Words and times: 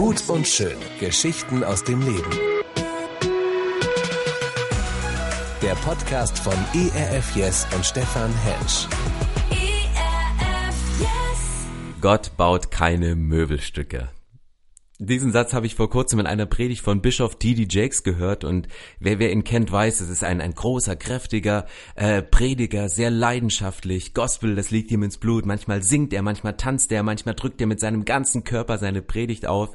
Gut 0.00 0.26
und 0.30 0.48
schön. 0.48 0.78
Geschichten 0.98 1.62
aus 1.62 1.84
dem 1.84 2.00
Leben. 2.00 2.30
Der 5.60 5.74
Podcast 5.74 6.38
von 6.38 6.54
ERF 6.72 7.36
Yes 7.36 7.66
und 7.76 7.84
Stefan 7.84 8.32
Hensch. 8.42 8.88
ERF 9.50 11.00
Yes. 11.00 11.66
Gott 12.00 12.34
baut 12.38 12.70
keine 12.70 13.14
Möbelstücke. 13.14 14.08
Diesen 15.02 15.32
Satz 15.32 15.54
habe 15.54 15.64
ich 15.64 15.76
vor 15.76 15.88
kurzem 15.88 16.18
in 16.20 16.26
einer 16.26 16.44
Predigt 16.44 16.82
von 16.82 17.00
Bischof 17.00 17.38
T.D. 17.38 17.68
Jakes 17.70 18.02
gehört 18.02 18.44
und 18.44 18.68
wer, 18.98 19.18
wer 19.18 19.32
ihn 19.32 19.44
kennt, 19.44 19.72
weiß, 19.72 20.02
es 20.02 20.10
ist 20.10 20.22
ein, 20.22 20.42
ein 20.42 20.54
großer, 20.54 20.94
kräftiger 20.94 21.64
äh, 21.94 22.20
Prediger, 22.20 22.90
sehr 22.90 23.08
leidenschaftlich. 23.08 24.12
Gospel, 24.12 24.54
das 24.54 24.70
liegt 24.70 24.90
ihm 24.90 25.02
ins 25.02 25.16
Blut. 25.16 25.46
Manchmal 25.46 25.82
singt 25.82 26.12
er, 26.12 26.20
manchmal 26.20 26.58
tanzt 26.58 26.92
er, 26.92 27.02
manchmal 27.02 27.34
drückt 27.34 27.62
er 27.62 27.66
mit 27.66 27.80
seinem 27.80 28.04
ganzen 28.04 28.44
Körper 28.44 28.76
seine 28.76 29.00
Predigt 29.00 29.46
auf. 29.46 29.74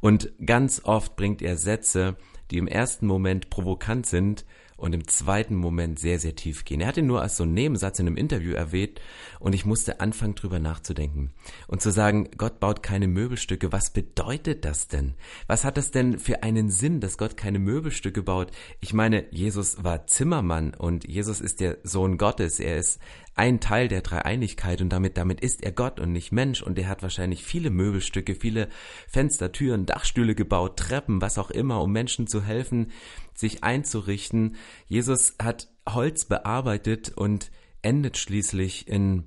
Und 0.00 0.30
ganz 0.44 0.82
oft 0.84 1.16
bringt 1.16 1.40
er 1.40 1.56
Sätze, 1.56 2.16
die 2.50 2.58
im 2.58 2.68
ersten 2.68 3.06
Moment 3.06 3.48
provokant 3.48 4.04
sind 4.04 4.44
und 4.80 4.94
im 4.94 5.06
zweiten 5.06 5.54
Moment 5.54 5.98
sehr, 5.98 6.18
sehr 6.18 6.34
tief 6.34 6.64
gehen. 6.64 6.80
Er 6.80 6.88
hat 6.88 6.96
ihn 6.96 7.06
nur 7.06 7.22
als 7.22 7.36
so 7.36 7.44
einen 7.44 7.54
Nebensatz 7.54 7.98
in 7.98 8.06
einem 8.06 8.16
Interview 8.16 8.54
erwähnt 8.54 9.00
und 9.38 9.54
ich 9.54 9.64
musste 9.64 10.00
anfangen 10.00 10.34
drüber 10.34 10.58
nachzudenken 10.58 11.30
und 11.66 11.82
zu 11.82 11.90
sagen, 11.90 12.30
Gott 12.36 12.60
baut 12.60 12.82
keine 12.82 13.06
Möbelstücke. 13.06 13.72
Was 13.72 13.92
bedeutet 13.92 14.64
das 14.64 14.88
denn? 14.88 15.14
Was 15.46 15.64
hat 15.64 15.76
das 15.76 15.90
denn 15.90 16.18
für 16.18 16.42
einen 16.42 16.70
Sinn, 16.70 17.00
dass 17.00 17.18
Gott 17.18 17.36
keine 17.36 17.58
Möbelstücke 17.58 18.22
baut? 18.22 18.50
Ich 18.80 18.94
meine, 18.94 19.26
Jesus 19.30 19.84
war 19.84 20.06
Zimmermann 20.06 20.74
und 20.74 21.06
Jesus 21.06 21.40
ist 21.40 21.60
der 21.60 21.78
Sohn 21.82 22.18
Gottes. 22.18 22.58
Er 22.58 22.78
ist 22.78 23.00
ein 23.40 23.58
Teil 23.58 23.88
der 23.88 24.02
Dreieinigkeit 24.02 24.82
und 24.82 24.90
damit, 24.90 25.16
damit 25.16 25.40
ist 25.40 25.64
er 25.64 25.72
Gott 25.72 25.98
und 25.98 26.12
nicht 26.12 26.30
Mensch 26.30 26.62
und 26.62 26.78
er 26.78 26.88
hat 26.88 27.02
wahrscheinlich 27.02 27.42
viele 27.42 27.70
Möbelstücke, 27.70 28.34
viele 28.34 28.68
Fenster, 29.08 29.50
Türen, 29.50 29.86
Dachstühle 29.86 30.34
gebaut, 30.34 30.76
Treppen, 30.76 31.22
was 31.22 31.38
auch 31.38 31.50
immer, 31.50 31.80
um 31.80 31.90
Menschen 31.90 32.26
zu 32.26 32.42
helfen, 32.42 32.92
sich 33.32 33.64
einzurichten. 33.64 34.56
Jesus 34.88 35.36
hat 35.42 35.68
Holz 35.88 36.26
bearbeitet 36.26 37.16
und 37.16 37.50
endet 37.80 38.18
schließlich 38.18 38.86
in 38.86 39.24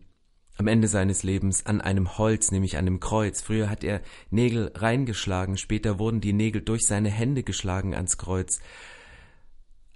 am 0.58 0.68
Ende 0.68 0.88
seines 0.88 1.24
Lebens 1.24 1.66
an 1.66 1.82
einem 1.82 2.16
Holz, 2.20 2.52
nämlich 2.52 2.78
an 2.78 2.86
einem 2.86 3.00
Kreuz. 3.00 3.42
Früher 3.42 3.68
hat 3.68 3.84
er 3.84 4.04
Nägel 4.30 4.72
reingeschlagen, 4.76 5.58
später 5.58 5.98
wurden 5.98 6.22
die 6.22 6.34
Nägel 6.34 6.62
durch 6.62 6.86
seine 6.86 7.10
Hände 7.10 7.42
geschlagen 7.42 7.96
ans 7.96 8.20
Kreuz. 8.20 8.60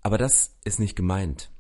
Aber 0.02 0.18
das 0.18 0.58
ist 0.64 0.80
nicht 0.80 0.95
gemeint 0.95 1.52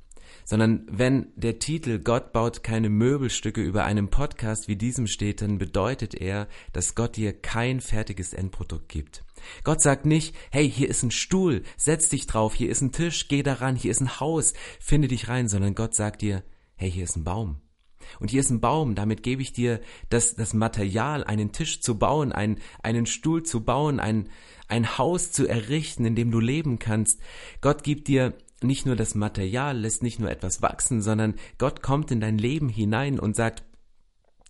sondern 0.47 0.87
wenn 0.89 1.33
der 1.35 1.59
Titel 1.59 1.99
Gott 1.99 2.31
baut 2.31 2.63
keine 2.63 2.87
Möbelstücke 2.87 3.61
über 3.61 3.83
einem 3.83 4.07
Podcast 4.07 4.69
wie 4.69 4.77
diesem 4.77 5.05
steht, 5.05 5.41
dann 5.41 5.57
bedeutet 5.57 6.15
er, 6.15 6.47
dass 6.71 6.95
Gott 6.95 7.17
dir 7.17 7.33
kein 7.33 7.81
fertiges 7.81 8.31
Endprodukt 8.31 8.87
gibt. 8.87 9.25
Gott 9.65 9.81
sagt 9.81 10.05
nicht, 10.05 10.33
hey, 10.49 10.71
hier 10.71 10.87
ist 10.87 11.03
ein 11.03 11.11
Stuhl, 11.11 11.63
setz 11.75 12.07
dich 12.07 12.27
drauf, 12.27 12.55
hier 12.55 12.69
ist 12.69 12.79
ein 12.79 12.93
Tisch, 12.93 13.27
geh 13.27 13.43
daran, 13.43 13.75
hier 13.75 13.91
ist 13.91 13.99
ein 13.99 14.21
Haus, 14.21 14.53
finde 14.79 15.09
dich 15.09 15.27
rein, 15.27 15.49
sondern 15.49 15.75
Gott 15.75 15.93
sagt 15.93 16.21
dir, 16.21 16.43
hey, 16.77 16.89
hier 16.89 17.03
ist 17.03 17.17
ein 17.17 17.25
Baum. 17.25 17.57
Und 18.21 18.31
hier 18.31 18.39
ist 18.39 18.49
ein 18.49 18.61
Baum, 18.61 18.95
damit 18.95 19.23
gebe 19.23 19.41
ich 19.41 19.51
dir 19.51 19.81
das, 20.07 20.35
das 20.35 20.53
Material, 20.53 21.25
einen 21.25 21.51
Tisch 21.51 21.81
zu 21.81 21.99
bauen, 21.99 22.31
einen, 22.31 22.61
einen 22.81 23.05
Stuhl 23.05 23.43
zu 23.43 23.65
bauen, 23.65 23.99
ein, 23.99 24.29
ein 24.69 24.97
Haus 24.97 25.33
zu 25.33 25.45
errichten, 25.45 26.05
in 26.05 26.15
dem 26.15 26.31
du 26.31 26.39
leben 26.39 26.79
kannst. 26.79 27.19
Gott 27.59 27.83
gibt 27.83 28.07
dir 28.07 28.33
nicht 28.63 28.85
nur 28.85 28.95
das 28.95 29.15
Material, 29.15 29.77
lässt 29.77 30.03
nicht 30.03 30.19
nur 30.19 30.31
etwas 30.31 30.61
wachsen, 30.61 31.01
sondern 31.01 31.35
Gott 31.57 31.81
kommt 31.81 32.11
in 32.11 32.19
dein 32.19 32.37
Leben 32.37 32.69
hinein 32.69 33.19
und 33.19 33.35
sagt, 33.35 33.63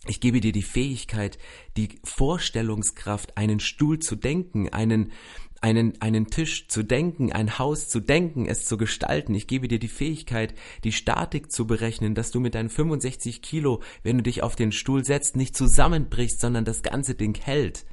ich 0.06 0.20
gebe 0.20 0.40
dir 0.40 0.52
die 0.52 0.62
Fähigkeit, 0.62 1.38
die 1.76 2.00
Vorstellungskraft, 2.04 3.36
einen 3.36 3.60
Stuhl 3.60 3.98
zu 3.98 4.16
denken, 4.16 4.68
einen, 4.70 5.12
einen, 5.60 6.00
einen 6.00 6.28
Tisch 6.28 6.68
zu 6.68 6.82
denken, 6.82 7.32
ein 7.32 7.58
Haus 7.58 7.88
zu 7.88 8.00
denken, 8.00 8.46
es 8.46 8.64
zu 8.64 8.76
gestalten. 8.78 9.34
Ich 9.34 9.48
gebe 9.48 9.68
dir 9.68 9.78
die 9.78 9.88
Fähigkeit, 9.88 10.54
die 10.84 10.92
Statik 10.92 11.50
zu 11.50 11.66
berechnen, 11.66 12.14
dass 12.14 12.30
du 12.30 12.40
mit 12.40 12.54
deinen 12.54 12.70
65 12.70 13.42
Kilo, 13.42 13.82
wenn 14.02 14.18
du 14.18 14.22
dich 14.22 14.42
auf 14.42 14.56
den 14.56 14.72
Stuhl 14.72 15.04
setzt, 15.04 15.36
nicht 15.36 15.56
zusammenbrichst, 15.56 16.40
sondern 16.40 16.64
das 16.64 16.82
ganze 16.82 17.14
Ding 17.14 17.36
hält. 17.36 17.84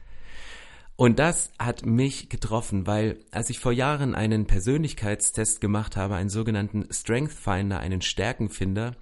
Und 0.98 1.20
das 1.20 1.52
hat 1.60 1.86
mich 1.86 2.30
getroffen, 2.30 2.88
weil 2.88 3.20
als 3.32 3.50
ich 3.50 3.60
vor 3.60 3.74
Jahren 3.74 4.16
einen 4.16 4.48
Persönlichkeitstest 4.48 5.60
gemacht 5.60 5.98
habe, 5.98 6.16
einen 6.16 6.30
sogenannten 6.30 6.88
Strength 6.90 7.34
Finder, 7.34 7.80
einen 7.80 8.02
Stärkenfinder, 8.02 8.96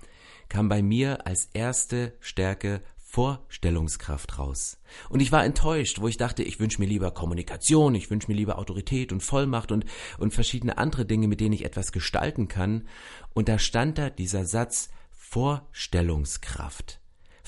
kam 0.50 0.70
bei 0.70 0.82
mir 0.82 1.28
als 1.28 1.50
erste 1.54 2.14
Stärke 2.20 2.82
Vorstellungskraft 2.98 4.40
raus. 4.40 4.80
Und 5.08 5.20
ich 5.20 5.32
war 5.32 5.46
enttäuscht, 5.46 6.02
wo 6.02 6.08
ich 6.08 6.18
dachte, 6.18 6.42
ich 6.42 6.60
wünsche 6.60 6.82
mir 6.82 6.88
lieber 6.88 7.12
Kommunikation, 7.12 7.94
ich 7.94 8.10
wünsche 8.10 8.28
mir 8.28 8.36
lieber 8.36 8.58
Autorität 8.58 9.12
und 9.12 9.22
Vollmacht 9.22 9.72
und, 9.72 9.86
und 10.18 10.34
verschiedene 10.34 10.80
andere 10.80 11.06
Dinge, 11.06 11.28
mit 11.28 11.40
denen 11.40 11.54
ich 11.54 11.64
etwas 11.64 11.92
gestalten 11.92 12.48
kann. 12.48 12.88
Und 13.36 13.50
da 13.50 13.60
stand 13.60 14.00
da 14.00 14.10
dieser 14.10 14.46
Satz 14.46 14.90
Vorstellungskraft. 15.12 17.03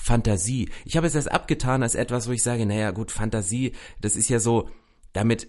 Fantasie. 0.06 0.68
Ich 0.84 0.96
habe 0.96 1.08
es 1.08 1.16
erst 1.16 1.32
abgetan 1.32 1.82
als 1.82 1.96
etwas, 1.96 2.28
wo 2.28 2.32
ich 2.32 2.44
sage, 2.44 2.64
naja 2.64 2.92
gut, 2.92 3.10
Fantasie, 3.10 3.72
das 4.00 4.14
ist 4.14 4.28
ja 4.28 4.38
so, 4.38 4.70
damit 5.12 5.48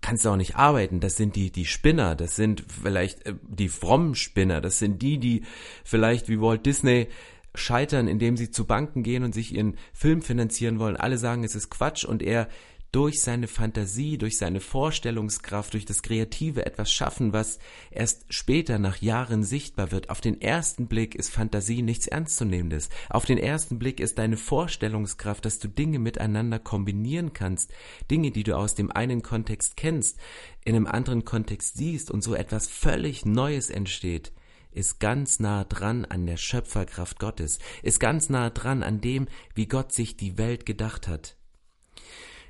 kannst 0.00 0.24
du 0.24 0.28
auch 0.28 0.36
nicht 0.36 0.54
arbeiten. 0.54 1.00
Das 1.00 1.16
sind 1.16 1.34
die, 1.34 1.50
die 1.50 1.66
Spinner, 1.66 2.14
das 2.14 2.36
sind 2.36 2.64
vielleicht 2.68 3.26
äh, 3.26 3.34
die 3.42 3.68
frommen 3.68 4.14
Spinner, 4.14 4.60
das 4.60 4.78
sind 4.78 5.02
die, 5.02 5.18
die 5.18 5.42
vielleicht 5.82 6.28
wie 6.28 6.40
Walt 6.40 6.64
Disney 6.64 7.08
scheitern, 7.56 8.06
indem 8.06 8.36
sie 8.36 8.52
zu 8.52 8.66
Banken 8.66 9.02
gehen 9.02 9.24
und 9.24 9.34
sich 9.34 9.52
ihren 9.52 9.76
Film 9.92 10.22
finanzieren 10.22 10.78
wollen. 10.78 10.96
Alle 10.96 11.18
sagen, 11.18 11.42
es 11.42 11.56
ist 11.56 11.68
Quatsch 11.68 12.04
und 12.04 12.22
er 12.22 12.48
durch 12.90 13.20
seine 13.20 13.48
Fantasie, 13.48 14.16
durch 14.16 14.38
seine 14.38 14.60
Vorstellungskraft, 14.60 15.74
durch 15.74 15.84
das 15.84 16.02
Kreative 16.02 16.64
etwas 16.64 16.90
schaffen, 16.90 17.32
was 17.32 17.58
erst 17.90 18.24
später 18.32 18.78
nach 18.78 18.96
Jahren 18.98 19.44
sichtbar 19.44 19.92
wird. 19.92 20.08
Auf 20.08 20.20
den 20.20 20.40
ersten 20.40 20.86
Blick 20.86 21.14
ist 21.14 21.30
Fantasie 21.30 21.82
nichts 21.82 22.06
Ernstzunehmendes. 22.06 22.88
Auf 23.10 23.26
den 23.26 23.38
ersten 23.38 23.78
Blick 23.78 24.00
ist 24.00 24.18
deine 24.18 24.38
Vorstellungskraft, 24.38 25.44
dass 25.44 25.58
du 25.58 25.68
Dinge 25.68 25.98
miteinander 25.98 26.58
kombinieren 26.58 27.34
kannst, 27.34 27.72
Dinge, 28.10 28.30
die 28.30 28.42
du 28.42 28.56
aus 28.56 28.74
dem 28.74 28.90
einen 28.90 29.22
Kontext 29.22 29.76
kennst, 29.76 30.18
in 30.64 30.74
einem 30.74 30.86
anderen 30.86 31.24
Kontext 31.24 31.76
siehst 31.76 32.10
und 32.10 32.22
so 32.22 32.34
etwas 32.34 32.68
völlig 32.68 33.24
Neues 33.26 33.70
entsteht 33.70 34.32
ist 34.70 35.00
ganz 35.00 35.40
nah 35.40 35.64
dran 35.64 36.04
an 36.04 36.26
der 36.26 36.36
Schöpferkraft 36.36 37.18
Gottes, 37.18 37.58
ist 37.82 37.98
ganz 37.98 38.28
nah 38.28 38.50
dran 38.50 38.82
an 38.82 39.00
dem, 39.00 39.26
wie 39.54 39.66
Gott 39.66 39.92
sich 39.92 40.16
die 40.16 40.38
Welt 40.38 40.66
gedacht 40.66 41.08
hat. 41.08 41.37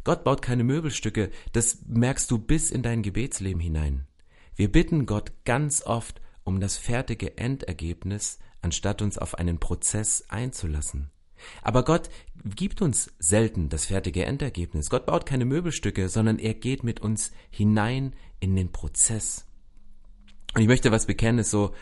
Gott 0.04 0.24
baut 0.24 0.42
keine 0.42 0.64
Möbelstücke, 0.64 1.30
das 1.52 1.78
merkst 1.86 2.30
du 2.30 2.38
bis 2.38 2.70
in 2.70 2.82
dein 2.82 3.02
Gebetsleben 3.02 3.60
hinein. 3.60 4.06
Wir 4.54 4.70
bitten 4.70 5.06
Gott 5.06 5.32
ganz 5.44 5.82
oft 5.82 6.20
um 6.44 6.60
das 6.60 6.76
fertige 6.76 7.36
Endergebnis, 7.36 8.38
anstatt 8.62 9.02
uns 9.02 9.18
auf 9.18 9.34
einen 9.36 9.58
Prozess 9.58 10.24
einzulassen. 10.28 11.10
Aber 11.62 11.84
Gott 11.84 12.10
gibt 12.44 12.82
uns 12.82 13.12
selten 13.18 13.68
das 13.68 13.86
fertige 13.86 14.24
Endergebnis. 14.24 14.90
Gott 14.90 15.06
baut 15.06 15.26
keine 15.26 15.44
Möbelstücke, 15.44 16.08
sondern 16.08 16.38
er 16.38 16.54
geht 16.54 16.82
mit 16.82 17.00
uns 17.00 17.32
hinein 17.50 18.14
in 18.40 18.56
den 18.56 18.72
Prozess. 18.72 19.46
Und 20.54 20.62
ich 20.62 20.68
möchte 20.68 20.90
was 20.90 21.06
bekennen, 21.06 21.38
ist 21.38 21.50
so 21.50 21.74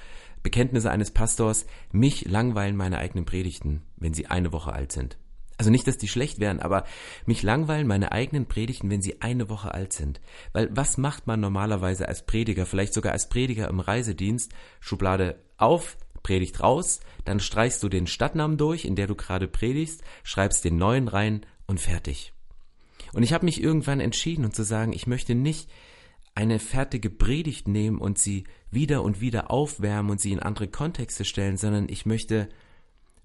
Bekenntnisse 0.42 0.90
eines 0.90 1.10
Pastors, 1.10 1.66
mich 1.92 2.26
langweilen 2.26 2.76
meine 2.76 2.98
eigenen 2.98 3.24
Predigten, 3.24 3.82
wenn 3.96 4.14
sie 4.14 4.26
eine 4.26 4.52
Woche 4.52 4.72
alt 4.72 4.92
sind. 4.92 5.16
Also 5.58 5.70
nicht, 5.70 5.86
dass 5.86 5.96
die 5.96 6.08
schlecht 6.08 6.38
wären, 6.38 6.60
aber 6.60 6.84
mich 7.24 7.42
langweilen 7.42 7.86
meine 7.86 8.12
eigenen 8.12 8.46
Predigten, 8.46 8.90
wenn 8.90 9.00
sie 9.00 9.22
eine 9.22 9.48
Woche 9.48 9.72
alt 9.72 9.92
sind. 9.92 10.20
Weil 10.52 10.68
was 10.70 10.98
macht 10.98 11.26
man 11.26 11.40
normalerweise 11.40 12.08
als 12.08 12.26
Prediger, 12.26 12.66
vielleicht 12.66 12.92
sogar 12.92 13.12
als 13.12 13.28
Prediger 13.28 13.68
im 13.68 13.80
Reisedienst? 13.80 14.52
Schublade 14.80 15.42
auf, 15.56 15.96
Predigt 16.22 16.60
raus, 16.60 17.00
dann 17.24 17.40
streichst 17.40 17.82
du 17.82 17.88
den 17.88 18.06
Stadtnamen 18.06 18.58
durch, 18.58 18.84
in 18.84 18.96
der 18.96 19.06
du 19.06 19.14
gerade 19.14 19.46
predigst, 19.48 20.02
schreibst 20.24 20.64
den 20.64 20.76
neuen 20.76 21.08
rein 21.08 21.46
und 21.66 21.80
fertig. 21.80 22.32
Und 23.12 23.22
ich 23.22 23.32
habe 23.32 23.44
mich 23.44 23.62
irgendwann 23.62 24.00
entschieden 24.00 24.44
und 24.44 24.54
zu 24.54 24.64
sagen, 24.64 24.92
ich 24.92 25.06
möchte 25.06 25.34
nicht 25.34 25.70
eine 26.34 26.58
fertige 26.58 27.08
Predigt 27.08 27.66
nehmen 27.66 27.98
und 27.98 28.18
sie 28.18 28.44
wieder 28.70 29.02
und 29.02 29.20
wieder 29.20 29.50
aufwärmen 29.50 30.10
und 30.10 30.20
sie 30.20 30.32
in 30.32 30.40
andere 30.40 30.68
Kontexte 30.68 31.24
stellen, 31.24 31.56
sondern 31.56 31.88
ich 31.88 32.04
möchte 32.04 32.48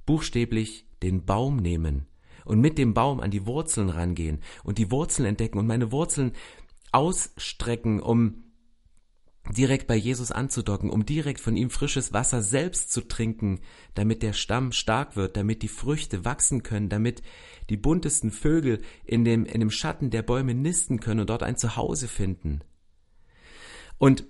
buchstäblich 0.05 0.85
den 1.03 1.25
Baum 1.25 1.57
nehmen, 1.57 2.07
und 2.45 2.59
mit 2.59 2.77
dem 2.77 2.93
Baum 2.93 3.19
an 3.19 3.31
die 3.31 3.45
Wurzeln 3.45 3.89
rangehen 3.89 4.39
und 4.63 4.77
die 4.77 4.91
Wurzeln 4.91 5.25
entdecken 5.25 5.59
und 5.59 5.67
meine 5.67 5.91
Wurzeln 5.91 6.33
ausstrecken, 6.91 8.01
um 8.01 8.43
direkt 9.49 9.87
bei 9.87 9.95
Jesus 9.95 10.31
anzudocken, 10.31 10.89
um 10.89 11.05
direkt 11.05 11.39
von 11.39 11.57
ihm 11.57 11.69
frisches 11.69 12.13
Wasser 12.13 12.41
selbst 12.41 12.91
zu 12.91 13.01
trinken, 13.01 13.59
damit 13.95 14.21
der 14.23 14.33
Stamm 14.33 14.71
stark 14.71 15.15
wird, 15.15 15.35
damit 15.35 15.63
die 15.63 15.67
Früchte 15.67 16.23
wachsen 16.25 16.63
können, 16.63 16.89
damit 16.89 17.21
die 17.69 17.77
buntesten 17.77 18.31
Vögel 18.31 18.81
in 19.03 19.25
dem, 19.25 19.45
in 19.45 19.59
dem 19.59 19.71
Schatten 19.71 20.09
der 20.09 20.21
Bäume 20.21 20.53
nisten 20.53 20.99
können 20.99 21.21
und 21.21 21.29
dort 21.29 21.43
ein 21.43 21.57
Zuhause 21.57 22.07
finden. 22.07 22.61
Und 23.97 24.25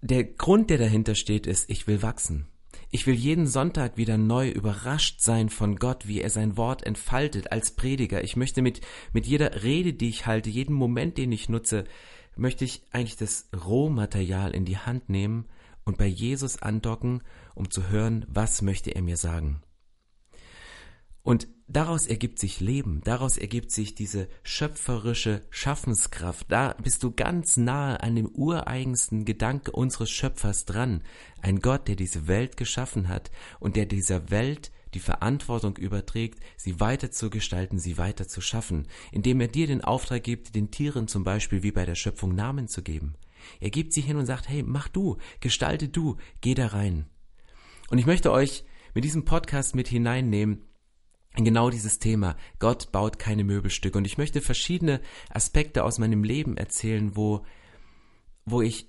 der 0.00 0.24
Grund, 0.24 0.70
der 0.70 0.78
dahinter 0.78 1.14
steht, 1.14 1.46
ist, 1.46 1.70
ich 1.70 1.86
will 1.86 2.02
wachsen. 2.02 2.48
Ich 2.94 3.06
will 3.06 3.14
jeden 3.14 3.46
Sonntag 3.46 3.96
wieder 3.96 4.18
neu 4.18 4.50
überrascht 4.50 5.22
sein 5.22 5.48
von 5.48 5.76
Gott, 5.76 6.06
wie 6.06 6.20
er 6.20 6.28
sein 6.28 6.58
Wort 6.58 6.84
entfaltet 6.84 7.50
als 7.50 7.70
Prediger. 7.70 8.22
Ich 8.22 8.36
möchte 8.36 8.60
mit, 8.60 8.82
mit 9.14 9.26
jeder 9.26 9.62
Rede, 9.62 9.94
die 9.94 10.10
ich 10.10 10.26
halte, 10.26 10.50
jeden 10.50 10.74
Moment, 10.74 11.16
den 11.16 11.32
ich 11.32 11.48
nutze, 11.48 11.84
möchte 12.36 12.66
ich 12.66 12.82
eigentlich 12.92 13.16
das 13.16 13.48
Rohmaterial 13.56 14.54
in 14.54 14.66
die 14.66 14.76
Hand 14.76 15.08
nehmen 15.08 15.46
und 15.86 15.96
bei 15.96 16.06
Jesus 16.06 16.60
andocken, 16.60 17.22
um 17.54 17.70
zu 17.70 17.88
hören, 17.88 18.26
was 18.28 18.60
möchte 18.60 18.94
er 18.94 19.00
mir 19.00 19.16
sagen. 19.16 19.62
Und 21.22 21.48
daraus 21.72 22.06
ergibt 22.06 22.38
sich 22.38 22.60
Leben, 22.60 23.00
daraus 23.04 23.36
ergibt 23.36 23.70
sich 23.70 23.94
diese 23.94 24.28
schöpferische 24.42 25.42
Schaffenskraft. 25.50 26.46
Da 26.50 26.74
bist 26.82 27.02
du 27.02 27.12
ganz 27.12 27.56
nahe 27.56 28.02
an 28.02 28.16
dem 28.16 28.28
ureigensten 28.28 29.24
Gedanke 29.24 29.72
unseres 29.72 30.10
Schöpfers 30.10 30.64
dran. 30.64 31.02
Ein 31.40 31.60
Gott, 31.60 31.88
der 31.88 31.96
diese 31.96 32.28
Welt 32.28 32.56
geschaffen 32.56 33.08
hat 33.08 33.30
und 33.60 33.76
der 33.76 33.86
dieser 33.86 34.30
Welt 34.30 34.72
die 34.94 35.00
Verantwortung 35.00 35.76
überträgt, 35.76 36.40
sie 36.56 36.78
weiter 36.78 37.10
zu 37.10 37.30
gestalten, 37.30 37.78
sie 37.78 37.96
weiter 37.96 38.28
zu 38.28 38.40
schaffen, 38.40 38.86
indem 39.10 39.40
er 39.40 39.48
dir 39.48 39.66
den 39.66 39.82
Auftrag 39.82 40.22
gibt, 40.22 40.54
den 40.54 40.70
Tieren 40.70 41.08
zum 41.08 41.24
Beispiel 41.24 41.62
wie 41.62 41.72
bei 41.72 41.86
der 41.86 41.94
Schöpfung 41.94 42.34
Namen 42.34 42.68
zu 42.68 42.82
geben. 42.82 43.14
Er 43.60 43.70
gibt 43.70 43.92
sie 43.92 44.02
hin 44.02 44.16
und 44.16 44.26
sagt, 44.26 44.48
hey, 44.48 44.62
mach 44.62 44.88
du, 44.88 45.16
gestalte 45.40 45.88
du, 45.88 46.16
geh 46.40 46.54
da 46.54 46.68
rein. 46.68 47.06
Und 47.90 47.98
ich 47.98 48.06
möchte 48.06 48.30
euch 48.30 48.64
mit 48.94 49.04
diesem 49.04 49.24
Podcast 49.24 49.74
mit 49.74 49.88
hineinnehmen 49.88 50.58
in 50.58 50.71
genau 51.36 51.70
dieses 51.70 51.98
Thema. 51.98 52.36
Gott 52.58 52.92
baut 52.92 53.18
keine 53.18 53.44
Möbelstücke. 53.44 53.98
Und 53.98 54.04
ich 54.04 54.18
möchte 54.18 54.40
verschiedene 54.40 55.00
Aspekte 55.30 55.84
aus 55.84 55.98
meinem 55.98 56.24
Leben 56.24 56.56
erzählen, 56.56 57.16
wo, 57.16 57.44
wo 58.44 58.62
ich 58.62 58.88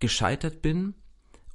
gescheitert 0.00 0.62
bin 0.62 0.94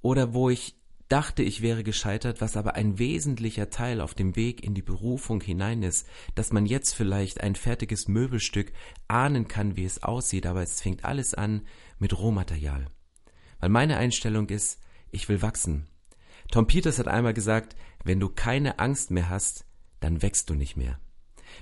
oder 0.01 0.33
wo 0.33 0.50
ich 0.50 0.75
dachte, 1.10 1.42
ich 1.42 1.62
wäre 1.62 1.83
gescheitert, 1.83 2.39
was 2.39 2.56
aber 2.56 2.75
ein 2.75 3.00
wesentlicher 3.00 3.69
Teil 3.69 4.00
auf 4.00 4.13
dem 4.13 4.36
Weg 4.36 4.63
in 4.63 4.75
die 4.75 4.83
Berufung 4.83 5.42
hinein 5.42 5.81
ist, 5.81 6.07
dass 6.36 6.54
man 6.54 6.65
jetzt 6.65 6.94
vielleicht 6.94 7.42
ein 7.42 7.56
fertiges 7.56 8.07
Möbelstück 8.07 8.72
ahnen 9.07 9.48
kann, 9.48 9.75
wie 9.75 9.86
es 9.86 10.04
aussieht, 10.04 10.45
aber 10.45 10.62
es 10.62 10.81
fängt 10.81 11.06
alles 11.06 11.33
an 11.33 11.65
mit 11.98 12.18
Rohmaterial. 12.18 12.86
Weil 13.60 13.69
meine 13.69 13.98
Einstellung 13.98 14.50
ist, 14.50 14.80
ich 15.12 15.27
will 15.27 15.42
wachsen. 15.42 15.88
Tom 16.51 16.68
Peters 16.68 17.00
hat 17.00 17.07
einmal 17.07 17.33
gesagt, 17.33 17.75
wenn 18.04 18.19
du 18.19 18.30
keine 18.30 18.80
Angst 18.80 19.12
mehr 19.12 19.30
hast, 19.30 19.65
dann 20.00 20.22
wächst 20.22 20.50
du 20.50 20.56
nicht 20.56 20.78
mehr. 20.78 21.00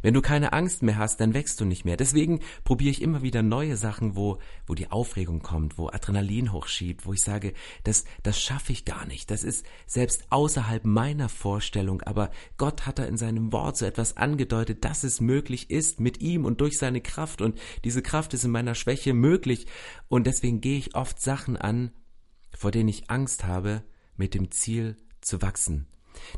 Wenn 0.01 0.13
du 0.13 0.21
keine 0.21 0.53
Angst 0.53 0.83
mehr 0.83 0.97
hast, 0.97 1.19
dann 1.19 1.33
wächst 1.33 1.59
du 1.59 1.65
nicht 1.65 1.85
mehr. 1.85 1.97
Deswegen 1.97 2.41
probiere 2.63 2.91
ich 2.91 3.01
immer 3.01 3.21
wieder 3.21 3.43
neue 3.43 3.77
Sachen, 3.77 4.15
wo, 4.15 4.37
wo 4.65 4.75
die 4.75 4.91
Aufregung 4.91 5.41
kommt, 5.41 5.77
wo 5.77 5.87
Adrenalin 5.87 6.51
hochschiebt, 6.51 7.05
wo 7.05 7.13
ich 7.13 7.21
sage, 7.21 7.53
das, 7.83 8.05
das 8.23 8.39
schaffe 8.39 8.71
ich 8.71 8.85
gar 8.85 9.05
nicht. 9.05 9.31
Das 9.31 9.43
ist 9.43 9.65
selbst 9.85 10.25
außerhalb 10.29 10.85
meiner 10.85 11.29
Vorstellung. 11.29 12.01
Aber 12.01 12.31
Gott 12.57 12.85
hat 12.85 12.99
da 12.99 13.05
in 13.05 13.17
seinem 13.17 13.51
Wort 13.51 13.77
so 13.77 13.85
etwas 13.85 14.17
angedeutet, 14.17 14.85
dass 14.85 15.03
es 15.03 15.21
möglich 15.21 15.69
ist 15.69 15.99
mit 15.99 16.21
ihm 16.21 16.45
und 16.45 16.61
durch 16.61 16.77
seine 16.77 17.01
Kraft. 17.01 17.41
Und 17.41 17.59
diese 17.83 18.01
Kraft 18.01 18.33
ist 18.33 18.43
in 18.43 18.51
meiner 18.51 18.75
Schwäche 18.75 19.13
möglich. 19.13 19.67
Und 20.07 20.27
deswegen 20.27 20.61
gehe 20.61 20.77
ich 20.77 20.95
oft 20.95 21.21
Sachen 21.21 21.57
an, 21.57 21.91
vor 22.55 22.71
denen 22.71 22.89
ich 22.89 23.09
Angst 23.09 23.45
habe, 23.45 23.83
mit 24.15 24.33
dem 24.33 24.51
Ziel 24.51 24.97
zu 25.21 25.41
wachsen. 25.41 25.87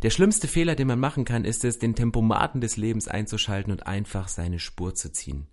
Der 0.02 0.10
schlimmste 0.10 0.48
Fehler, 0.48 0.76
den 0.76 0.88
man 0.88 1.00
machen 1.00 1.26
kann, 1.26 1.46
ist 1.46 1.66
es, 1.66 1.80
den 1.80 1.96
Tempomaten 1.96 2.62
des 2.62 2.78
Lebens 2.78 3.08
einzuschalten 3.08 3.72
und 3.72 3.88
einfach 3.88 4.28
seine 4.28 4.60
Spur 4.60 4.96
zu 4.96 5.12
ziehen. 5.12 5.48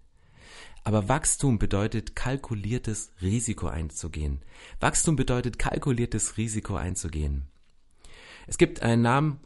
Aber 0.85 1.09
Wachstum 1.09 1.59
bedeutet 1.59 2.15
kalkuliertes 2.15 3.11
Risiko 3.21 3.67
einzugehen. 3.67 4.43
Wachstum 4.79 5.17
bedeutet 5.17 5.59
kalkuliertes 5.59 6.37
Risiko 6.37 6.77
einzugehen. 6.77 7.49
Es 8.47 8.57
gibt 8.57 8.83
einen 8.83 9.03
Namen, 9.03 9.41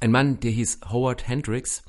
ein 0.00 0.12
Mann, 0.12 0.38
der 0.40 0.52
hieß 0.52 0.80
Howard 0.90 1.26
Hendricks 1.26 1.82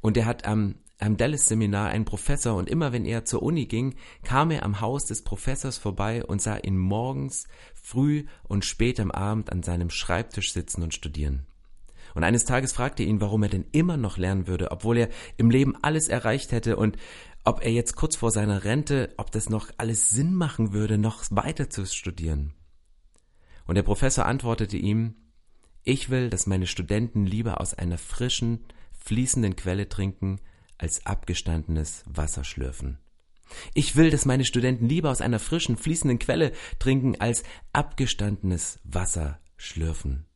und 0.00 0.16
der 0.16 0.26
hat 0.26 0.44
am 0.44 0.76
am 1.04 1.16
Dallas-Seminar 1.16 1.88
einen 1.88 2.04
Professor 2.04 2.56
und 2.56 2.68
immer 2.70 2.92
wenn 2.92 3.04
er 3.04 3.24
zur 3.24 3.42
Uni 3.42 3.66
ging, 3.66 3.94
kam 4.22 4.50
er 4.50 4.62
am 4.64 4.80
Haus 4.80 5.04
des 5.04 5.22
Professors 5.22 5.76
vorbei 5.76 6.24
und 6.24 6.40
sah 6.40 6.56
ihn 6.56 6.78
morgens, 6.78 7.46
früh 7.74 8.24
und 8.44 8.64
spät 8.64 8.98
am 8.98 9.10
Abend 9.10 9.52
an 9.52 9.62
seinem 9.62 9.90
Schreibtisch 9.90 10.52
sitzen 10.52 10.82
und 10.82 10.94
studieren. 10.94 11.46
Und 12.14 12.24
eines 12.24 12.44
Tages 12.44 12.72
fragte 12.72 13.02
ihn, 13.02 13.20
warum 13.20 13.42
er 13.42 13.48
denn 13.48 13.66
immer 13.72 13.96
noch 13.96 14.16
lernen 14.16 14.46
würde, 14.46 14.70
obwohl 14.70 14.96
er 14.96 15.08
im 15.36 15.50
Leben 15.50 15.74
alles 15.82 16.08
erreicht 16.08 16.52
hätte 16.52 16.76
und 16.76 16.96
ob 17.44 17.62
er 17.62 17.72
jetzt 17.72 17.96
kurz 17.96 18.16
vor 18.16 18.30
seiner 18.30 18.64
Rente, 18.64 19.12
ob 19.18 19.30
das 19.30 19.50
noch 19.50 19.70
alles 19.76 20.10
Sinn 20.10 20.32
machen 20.32 20.72
würde, 20.72 20.96
noch 20.96 21.24
weiter 21.30 21.68
zu 21.68 21.84
studieren. 21.84 22.54
Und 23.66 23.74
der 23.74 23.82
Professor 23.82 24.26
antwortete 24.26 24.76
ihm, 24.76 25.16
ich 25.82 26.08
will, 26.08 26.30
dass 26.30 26.46
meine 26.46 26.66
Studenten 26.66 27.26
lieber 27.26 27.60
aus 27.60 27.74
einer 27.74 27.98
frischen, 27.98 28.64
fließenden 28.92 29.56
Quelle 29.56 29.88
trinken, 29.88 30.40
als 30.78 31.06
abgestandenes 31.06 32.04
Wasser 32.06 32.44
schlürfen. 32.44 32.98
Ich 33.74 33.96
will, 33.96 34.10
dass 34.10 34.24
meine 34.24 34.44
Studenten 34.44 34.88
lieber 34.88 35.10
aus 35.10 35.20
einer 35.20 35.38
frischen, 35.38 35.76
fließenden 35.76 36.18
Quelle 36.18 36.52
trinken, 36.78 37.20
als 37.20 37.44
abgestandenes 37.72 38.80
Wasser 38.84 39.40
schlürfen. 39.56 40.26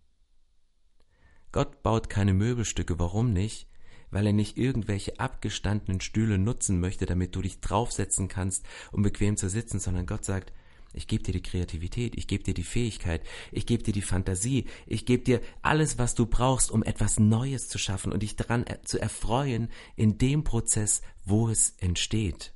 Gott 1.53 1.83
baut 1.83 2.11
keine 2.11 2.35
Möbelstücke, 2.35 2.99
warum 2.99 3.33
nicht? 3.33 3.69
Weil 4.11 4.27
er 4.27 4.33
nicht 4.33 4.57
irgendwelche 4.57 5.19
abgestandenen 5.19 6.01
Stühle 6.01 6.39
nutzen 6.39 6.81
möchte, 6.81 7.07
damit 7.07 7.35
du 7.35 7.43
dich 7.43 7.61
draufsetzen 7.61 8.29
kannst, 8.29 8.65
um 8.93 9.03
bequem 9.03 9.37
zu 9.37 9.49
sitzen, 9.49 9.81
sondern 9.81 10.07
Gott 10.07 10.25
sagt, 10.25 10.53
ich 10.93 11.07
gebe 11.07 11.23
dir 11.23 11.33
die 11.33 11.43
Kreativität, 11.43 12.17
ich 12.17 12.27
gebe 12.27 12.45
dir 12.45 12.55
die 12.55 12.63
Fähigkeit, 12.63 13.23
ich 13.53 13.67
gebe 13.67 13.83
dir 13.83 13.93
die 13.93 14.03
Fantasie, 14.03 14.67
ich 14.87 15.07
gebe 15.07 15.23
dir 15.23 15.41
alles, 15.63 15.99
was 15.99 16.15
du 16.15 16.27
brauchst, 16.27 16.71
um 16.71 16.83
etwas 16.83 17.19
Neues 17.19 17.69
zu 17.69 17.79
schaffen 17.79 18.13
und 18.13 18.23
dich 18.23 18.37
daran 18.37 18.65
zu 18.85 19.01
erfreuen 19.01 19.69
in 19.97 20.19
dem 20.19 20.45
Prozess, 20.45 21.03
wo 21.25 21.49
es 21.49 21.75
entsteht. 21.79 22.53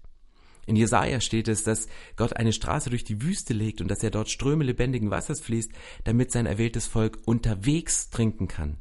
In 0.67 0.77
Jesaja 0.77 1.21
steht 1.21 1.49
es, 1.49 1.65
dass 1.65 1.89
Gott 2.17 2.37
eine 2.37 2.53
Straße 2.53 2.89
durch 2.91 3.05
die 3.05 3.21
Wüste 3.21 3.53
legt 3.53 3.81
und 3.81 3.89
dass 3.89 4.03
er 4.03 4.11
dort 4.11 4.31
Ströme 4.31 4.65
lebendigen 4.65 5.11
Wassers 5.11 5.41
fließt, 5.41 5.73
damit 6.05 6.31
sein 6.31 6.47
erwähltes 6.47 6.87
Volk 6.87 7.19
unterwegs 7.27 8.11
trinken 8.11 8.47
kann. 8.47 8.79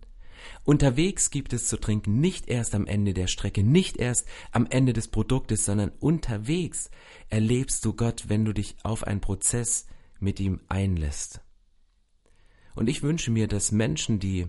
Unterwegs 0.64 1.32
gibt 1.32 1.54
es 1.54 1.68
zu 1.68 1.78
trinken, 1.78 2.20
nicht 2.20 2.48
erst 2.48 2.76
am 2.76 2.86
Ende 2.86 3.14
der 3.14 3.28
Strecke, 3.28 3.64
nicht 3.64 3.98
erst 3.98 4.28
am 4.52 4.68
Ende 4.70 4.94
des 4.94 5.08
Produktes, 5.08 5.66
sondern 5.66 5.92
unterwegs 6.00 6.90
erlebst 7.30 7.86
du 7.86 7.94
Gott, 7.94 8.26
wenn 8.28 8.46
du 8.46 8.54
dich 8.54 8.76
auf 8.84 9.06
einen 9.06 9.22
Prozess 9.22 9.88
mit 10.20 10.40
ihm 10.40 10.62
einlässt. 10.70 11.42
Und 12.76 12.88
ich 12.88 13.04
wünsche 13.04 13.32
mir, 13.32 13.48
dass 13.48 13.72
Menschen, 13.72 14.20
die 14.20 14.48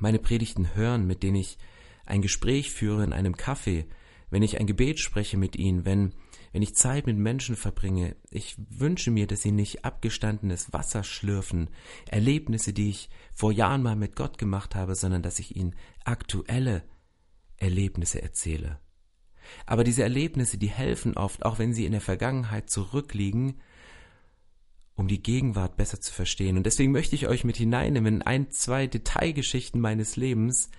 meine 0.00 0.18
Predigten 0.18 0.74
hören, 0.74 1.06
mit 1.06 1.22
denen 1.22 1.36
ich 1.36 1.58
ein 2.06 2.22
Gespräch 2.22 2.70
führe 2.70 3.04
in 3.04 3.12
einem 3.12 3.34
Café, 3.34 3.86
wenn 4.30 4.42
ich 4.42 4.58
ein 4.58 4.66
Gebet 4.66 4.98
spreche 4.98 5.36
mit 5.36 5.56
ihnen, 5.56 5.84
wenn, 5.84 6.12
wenn 6.54 6.62
ich 6.62 6.76
Zeit 6.76 7.06
mit 7.06 7.18
Menschen 7.18 7.56
verbringe, 7.56 8.14
ich 8.30 8.54
wünsche 8.70 9.10
mir, 9.10 9.26
dass 9.26 9.42
sie 9.42 9.50
nicht 9.50 9.84
abgestandenes 9.84 10.72
Wasser 10.72 11.02
schlürfen, 11.02 11.68
Erlebnisse, 12.08 12.72
die 12.72 12.90
ich 12.90 13.10
vor 13.34 13.50
Jahren 13.50 13.82
mal 13.82 13.96
mit 13.96 14.14
Gott 14.14 14.38
gemacht 14.38 14.76
habe, 14.76 14.94
sondern 14.94 15.20
dass 15.20 15.40
ich 15.40 15.56
ihnen 15.56 15.74
aktuelle 16.04 16.84
Erlebnisse 17.56 18.22
erzähle. 18.22 18.78
Aber 19.66 19.82
diese 19.82 20.04
Erlebnisse, 20.04 20.56
die 20.56 20.68
helfen 20.68 21.16
oft, 21.16 21.44
auch 21.44 21.58
wenn 21.58 21.74
sie 21.74 21.86
in 21.86 21.90
der 21.90 22.00
Vergangenheit 22.00 22.70
zurückliegen, 22.70 23.60
um 24.94 25.08
die 25.08 25.24
Gegenwart 25.24 25.76
besser 25.76 26.00
zu 26.00 26.12
verstehen. 26.12 26.56
Und 26.56 26.66
deswegen 26.66 26.92
möchte 26.92 27.16
ich 27.16 27.26
euch 27.26 27.42
mit 27.42 27.56
hineinnehmen 27.56 28.14
in 28.14 28.22
ein, 28.22 28.52
zwei 28.52 28.86
Detailgeschichten 28.86 29.80
meines 29.80 30.14
Lebens, 30.14 30.70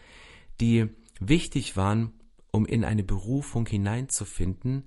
die 0.61 0.87
wichtig 1.19 1.75
waren, 1.75 2.13
um 2.51 2.65
in 2.65 2.85
eine 2.85 3.03
Berufung 3.03 3.67
hineinzufinden, 3.67 4.85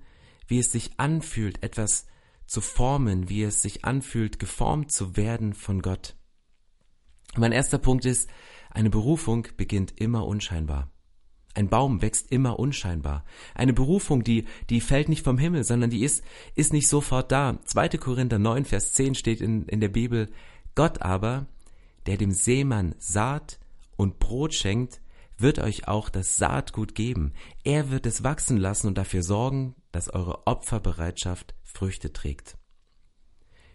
wie 0.49 0.59
es 0.59 0.71
sich 0.71 0.91
anfühlt, 0.97 1.63
etwas 1.63 2.07
zu 2.45 2.59
formen, 2.61 3.29
wie 3.29 3.43
es 3.43 3.61
sich 3.61 3.85
anfühlt, 3.85 4.39
geformt 4.39 4.91
zu 4.91 5.15
werden 5.15 5.53
von 5.53 5.81
Gott. 5.81 6.15
Mein 7.37 7.51
erster 7.51 7.77
Punkt 7.77 8.05
ist, 8.05 8.29
eine 8.71 8.89
Berufung 8.89 9.47
beginnt 9.55 9.93
immer 10.01 10.25
unscheinbar. 10.25 10.91
Ein 11.53 11.69
Baum 11.69 12.01
wächst 12.01 12.31
immer 12.31 12.59
unscheinbar. 12.59 13.25
Eine 13.53 13.73
Berufung, 13.73 14.23
die, 14.23 14.45
die 14.69 14.81
fällt 14.81 15.09
nicht 15.09 15.23
vom 15.23 15.37
Himmel, 15.37 15.63
sondern 15.63 15.89
die 15.89 16.03
ist, 16.03 16.23
ist 16.55 16.73
nicht 16.73 16.87
sofort 16.87 17.31
da. 17.31 17.59
2. 17.65 17.89
Korinther 17.97 18.39
9, 18.39 18.65
Vers 18.65 18.93
10 18.93 19.15
steht 19.15 19.41
in, 19.41 19.65
in 19.67 19.79
der 19.79 19.89
Bibel, 19.89 20.29
Gott 20.75 21.01
aber, 21.01 21.47
der 22.05 22.17
dem 22.17 22.31
Seemann 22.31 22.95
Saat 22.97 23.59
und 23.95 24.19
Brot 24.19 24.53
schenkt, 24.53 25.01
wird 25.37 25.59
euch 25.59 25.87
auch 25.87 26.09
das 26.09 26.37
Saatgut 26.37 26.95
geben. 26.95 27.33
Er 27.63 27.91
wird 27.91 28.05
es 28.05 28.23
wachsen 28.23 28.57
lassen 28.57 28.87
und 28.87 28.97
dafür 28.97 29.23
sorgen, 29.23 29.75
dass 29.91 30.13
eure 30.13 30.47
Opferbereitschaft 30.47 31.55
Früchte 31.63 32.13
trägt. 32.13 32.57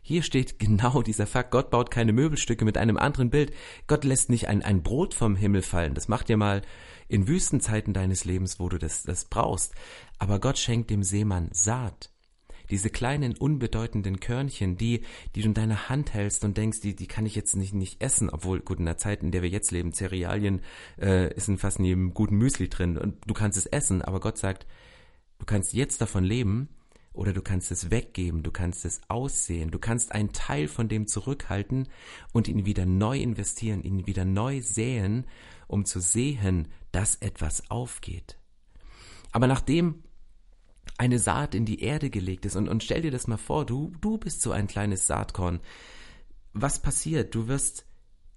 Hier 0.07 0.23
steht 0.23 0.59
genau 0.61 1.03
dieser 1.03 1.27
Fakt. 1.27 1.51
Gott 1.51 1.71
baut 1.71 1.91
keine 1.91 2.13
Möbelstücke 2.13 2.65
mit 2.65 2.79
einem 2.79 2.99
anderen 2.99 3.31
Bild. 3.31 3.53
Gott 3.87 4.05
lässt 4.05 4.31
nicht 4.31 4.49
ein, 4.49 4.63
ein 4.63 4.83
Brot 4.83 5.15
vom 5.15 5.35
Himmel 5.35 5.63
fallen. 5.63 5.95
Das 5.95 6.09
macht 6.09 6.29
ihr 6.29 6.37
mal 6.37 6.63
in 7.09 7.27
Wüstenzeiten 7.27 7.95
deines 7.95 8.25
Lebens, 8.25 8.61
wo 8.61 8.69
du 8.69 8.79
das, 8.79 9.03
das 9.03 9.25
brauchst. 9.25 9.75
Aber 10.19 10.39
Gott 10.39 10.59
schenkt 10.59 10.91
dem 10.91 11.03
Seemann 11.03 11.49
Saat. 11.53 12.11
diese 12.71 12.91
kleinen 12.91 13.37
unbedeutenden 13.37 14.21
Körnchen, 14.21 14.77
die, 14.77 15.03
die 15.35 15.43
du 15.43 15.49
in 15.49 15.55
deiner 15.55 15.89
Hand 15.89 16.15
hältst 16.15 16.45
und 16.45 16.57
denkst, 16.57 16.81
die, 16.81 16.97
die 16.97 17.07
kann 17.07 17.27
ich 17.27 17.35
jetzt 17.35 17.57
nicht, 17.57 17.75
nicht 17.75 18.03
essen, 18.03 18.31
obwohl, 18.31 18.61
gut, 18.61 18.79
in 18.79 18.87
der 18.87 18.97
Zeit, 18.97 19.23
in 19.23 19.33
der 19.33 19.43
wir 19.43 19.51
jetzt 19.51 19.71
leben, 19.71 19.93
Cerealien 19.93 20.63
äh, 20.99 21.33
ist 21.35 21.49
in 21.49 21.59
fast 21.59 21.79
jedem 21.79 22.15
guten 22.15 22.37
Müsli 22.37 22.69
drin 22.69 22.97
und 22.97 23.17
du 23.27 23.35
kannst 23.35 23.59
es 23.59 23.67
essen, 23.67 24.01
aber 24.01 24.21
Gott 24.21 24.39
sagt, 24.39 24.67
du 25.39 25.45
kannst 25.47 25.73
jetzt 25.73 26.01
davon 26.01 26.25
leben 26.25 26.69
oder 27.13 27.33
du 27.33 27.43
kannst 27.43 27.71
es 27.71 27.91
weggeben, 27.91 28.43
du 28.43 28.51
kannst 28.51 28.85
es 28.85 29.01
aussehen, 29.09 29.71
du 29.71 29.79
kannst 29.79 30.13
einen 30.13 30.33
Teil 30.33 30.69
von 30.69 30.89
dem 30.89 31.07
zurückhalten 31.07 31.89
und 32.33 32.49
ihn 32.49 32.67
wieder 32.67 32.87
neu 32.87 33.19
investieren, 33.19 33.83
ihn 33.83 34.07
wieder 34.07 34.25
neu 34.25 34.61
säen, 34.61 35.27
um 35.69 35.85
zu 35.85 36.01
sehen, 36.01 36.69
dass 36.93 37.17
etwas 37.17 37.71
aufgeht. 37.71 38.39
Aber 39.33 39.47
nachdem 39.47 40.03
eine 40.97 41.19
Saat 41.19 41.55
in 41.55 41.65
die 41.65 41.81
Erde 41.81 42.11
gelegt 42.11 42.47
ist. 42.47 42.57
Und, 42.57 42.69
und 42.69 42.83
stell 42.83 43.03
dir 43.03 43.11
das 43.11 43.27
mal 43.27 43.37
vor, 43.37 43.67
du, 43.67 43.93
du 44.01 44.19
bist 44.19 44.43
so 44.43 44.53
ein 44.53 44.67
kleines 44.67 45.07
Saatkorn. 45.07 45.61
Was 46.53 46.81
passiert? 46.81 47.35
Du 47.35 47.49
wirst 47.49 47.87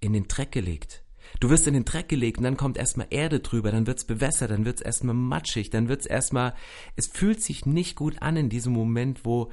in 0.00 0.12
den 0.12 0.28
Dreck 0.28 0.52
gelegt. 0.52 1.04
Du 1.40 1.50
wirst 1.50 1.66
in 1.66 1.74
den 1.74 1.84
Dreck 1.84 2.08
gelegt 2.08 2.38
und 2.38 2.44
dann 2.44 2.56
kommt 2.56 2.76
erstmal 2.76 3.06
Erde 3.10 3.40
drüber, 3.40 3.70
dann 3.70 3.86
wird's 3.86 4.04
bewässert, 4.04 4.50
dann 4.50 4.64
wird's 4.64 4.80
erstmal 4.80 5.14
matschig, 5.14 5.70
dann 5.70 5.88
wird's 5.88 6.06
erstmal, 6.06 6.54
es 6.96 7.06
fühlt 7.06 7.42
sich 7.42 7.64
nicht 7.64 7.94
gut 7.94 8.20
an 8.22 8.36
in 8.36 8.48
diesem 8.48 8.72
Moment, 8.72 9.24
wo 9.24 9.52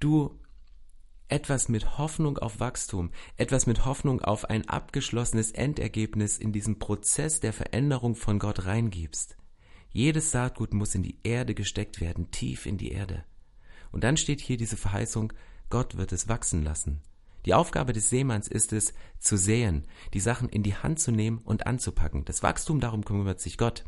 du 0.00 0.38
etwas 1.28 1.68
mit 1.68 1.98
Hoffnung 1.98 2.38
auf 2.38 2.60
Wachstum, 2.60 3.10
etwas 3.36 3.66
mit 3.66 3.84
Hoffnung 3.84 4.22
auf 4.22 4.46
ein 4.46 4.66
abgeschlossenes 4.68 5.50
Endergebnis 5.50 6.38
in 6.38 6.52
diesen 6.52 6.78
Prozess 6.78 7.40
der 7.40 7.52
Veränderung 7.52 8.14
von 8.14 8.38
Gott 8.38 8.64
reingibst. 8.64 9.36
Jedes 9.90 10.30
Saatgut 10.30 10.72
muss 10.72 10.94
in 10.94 11.02
die 11.02 11.18
Erde 11.22 11.54
gesteckt 11.54 12.00
werden, 12.00 12.30
tief 12.30 12.64
in 12.64 12.78
die 12.78 12.92
Erde. 12.92 13.24
Und 13.90 14.04
dann 14.04 14.16
steht 14.16 14.40
hier 14.40 14.56
diese 14.56 14.76
Verheißung, 14.76 15.32
Gott 15.70 15.96
wird 15.96 16.12
es 16.12 16.28
wachsen 16.28 16.62
lassen. 16.62 17.02
Die 17.46 17.54
Aufgabe 17.54 17.92
des 17.92 18.10
Seemanns 18.10 18.48
ist 18.48 18.72
es, 18.72 18.94
zu 19.18 19.36
säen, 19.36 19.86
die 20.14 20.20
Sachen 20.20 20.48
in 20.48 20.62
die 20.62 20.74
Hand 20.74 21.00
zu 21.00 21.10
nehmen 21.10 21.38
und 21.38 21.66
anzupacken. 21.66 22.24
Das 22.24 22.42
Wachstum, 22.42 22.80
darum 22.80 23.04
kümmert 23.04 23.40
sich 23.40 23.58
Gott. 23.58 23.84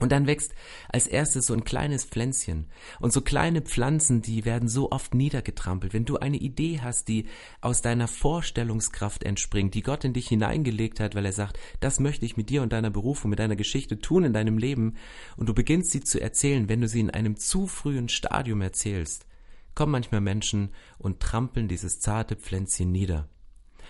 Und 0.00 0.12
dann 0.12 0.26
wächst 0.26 0.54
als 0.88 1.06
erstes 1.06 1.46
so 1.46 1.54
ein 1.54 1.62
kleines 1.62 2.04
Pflänzchen. 2.04 2.66
Und 3.00 3.12
so 3.12 3.20
kleine 3.20 3.60
Pflanzen, 3.60 4.22
die 4.22 4.46
werden 4.46 4.66
so 4.66 4.90
oft 4.90 5.14
niedergetrampelt. 5.14 5.92
Wenn 5.92 6.06
du 6.06 6.16
eine 6.16 6.38
Idee 6.38 6.80
hast, 6.82 7.08
die 7.08 7.26
aus 7.60 7.82
deiner 7.82 8.08
Vorstellungskraft 8.08 9.22
entspringt, 9.24 9.74
die 9.74 9.82
Gott 9.82 10.04
in 10.04 10.14
dich 10.14 10.28
hineingelegt 10.28 11.00
hat, 11.00 11.14
weil 11.14 11.26
er 11.26 11.32
sagt, 11.32 11.58
das 11.80 12.00
möchte 12.00 12.24
ich 12.24 12.38
mit 12.38 12.48
dir 12.48 12.62
und 12.62 12.72
deiner 12.72 12.90
Berufung, 12.90 13.28
mit 13.28 13.38
deiner 13.38 13.56
Geschichte 13.56 13.98
tun 13.98 14.24
in 14.24 14.32
deinem 14.32 14.56
Leben, 14.56 14.96
und 15.36 15.50
du 15.50 15.54
beginnst 15.54 15.90
sie 15.90 16.00
zu 16.00 16.18
erzählen, 16.18 16.70
wenn 16.70 16.80
du 16.80 16.88
sie 16.88 17.00
in 17.00 17.10
einem 17.10 17.36
zu 17.36 17.66
frühen 17.66 18.08
Stadium 18.08 18.62
erzählst, 18.62 19.26
kommen 19.74 19.92
manchmal 19.92 20.20
Menschen 20.20 20.70
und 20.98 21.20
trampeln 21.20 21.68
dieses 21.68 22.00
zarte 22.00 22.36
Pflänzchen 22.36 22.92
nieder. 22.92 23.28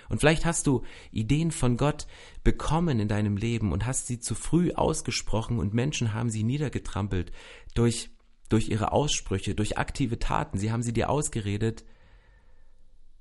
Und 0.09 0.19
vielleicht 0.19 0.45
hast 0.45 0.67
du 0.67 0.83
Ideen 1.13 1.53
von 1.53 1.77
Gott 1.77 2.07
bekommen 2.43 2.99
in 2.99 3.09
deinem 3.09 3.37
Leben 3.37 3.73
und 3.73 3.87
hast 3.87 4.09
sie 4.09 4.19
zu 4.19 4.35
früh 4.35 4.73
ausgesprochen 4.73 5.59
und 5.59 5.73
Menschen 5.73 6.13
haben 6.13 6.31
sie 6.31 6.43
niedergetrampelt 6.43 7.31
durch, 7.75 8.11
durch 8.49 8.69
ihre 8.69 8.91
Aussprüche, 8.91 9.55
durch 9.55 9.79
aktive 9.79 10.19
Taten. 10.19 10.59
Sie 10.59 10.73
haben 10.73 10.83
sie 10.83 10.93
dir 10.93 11.11
ausgeredet. 11.11 11.85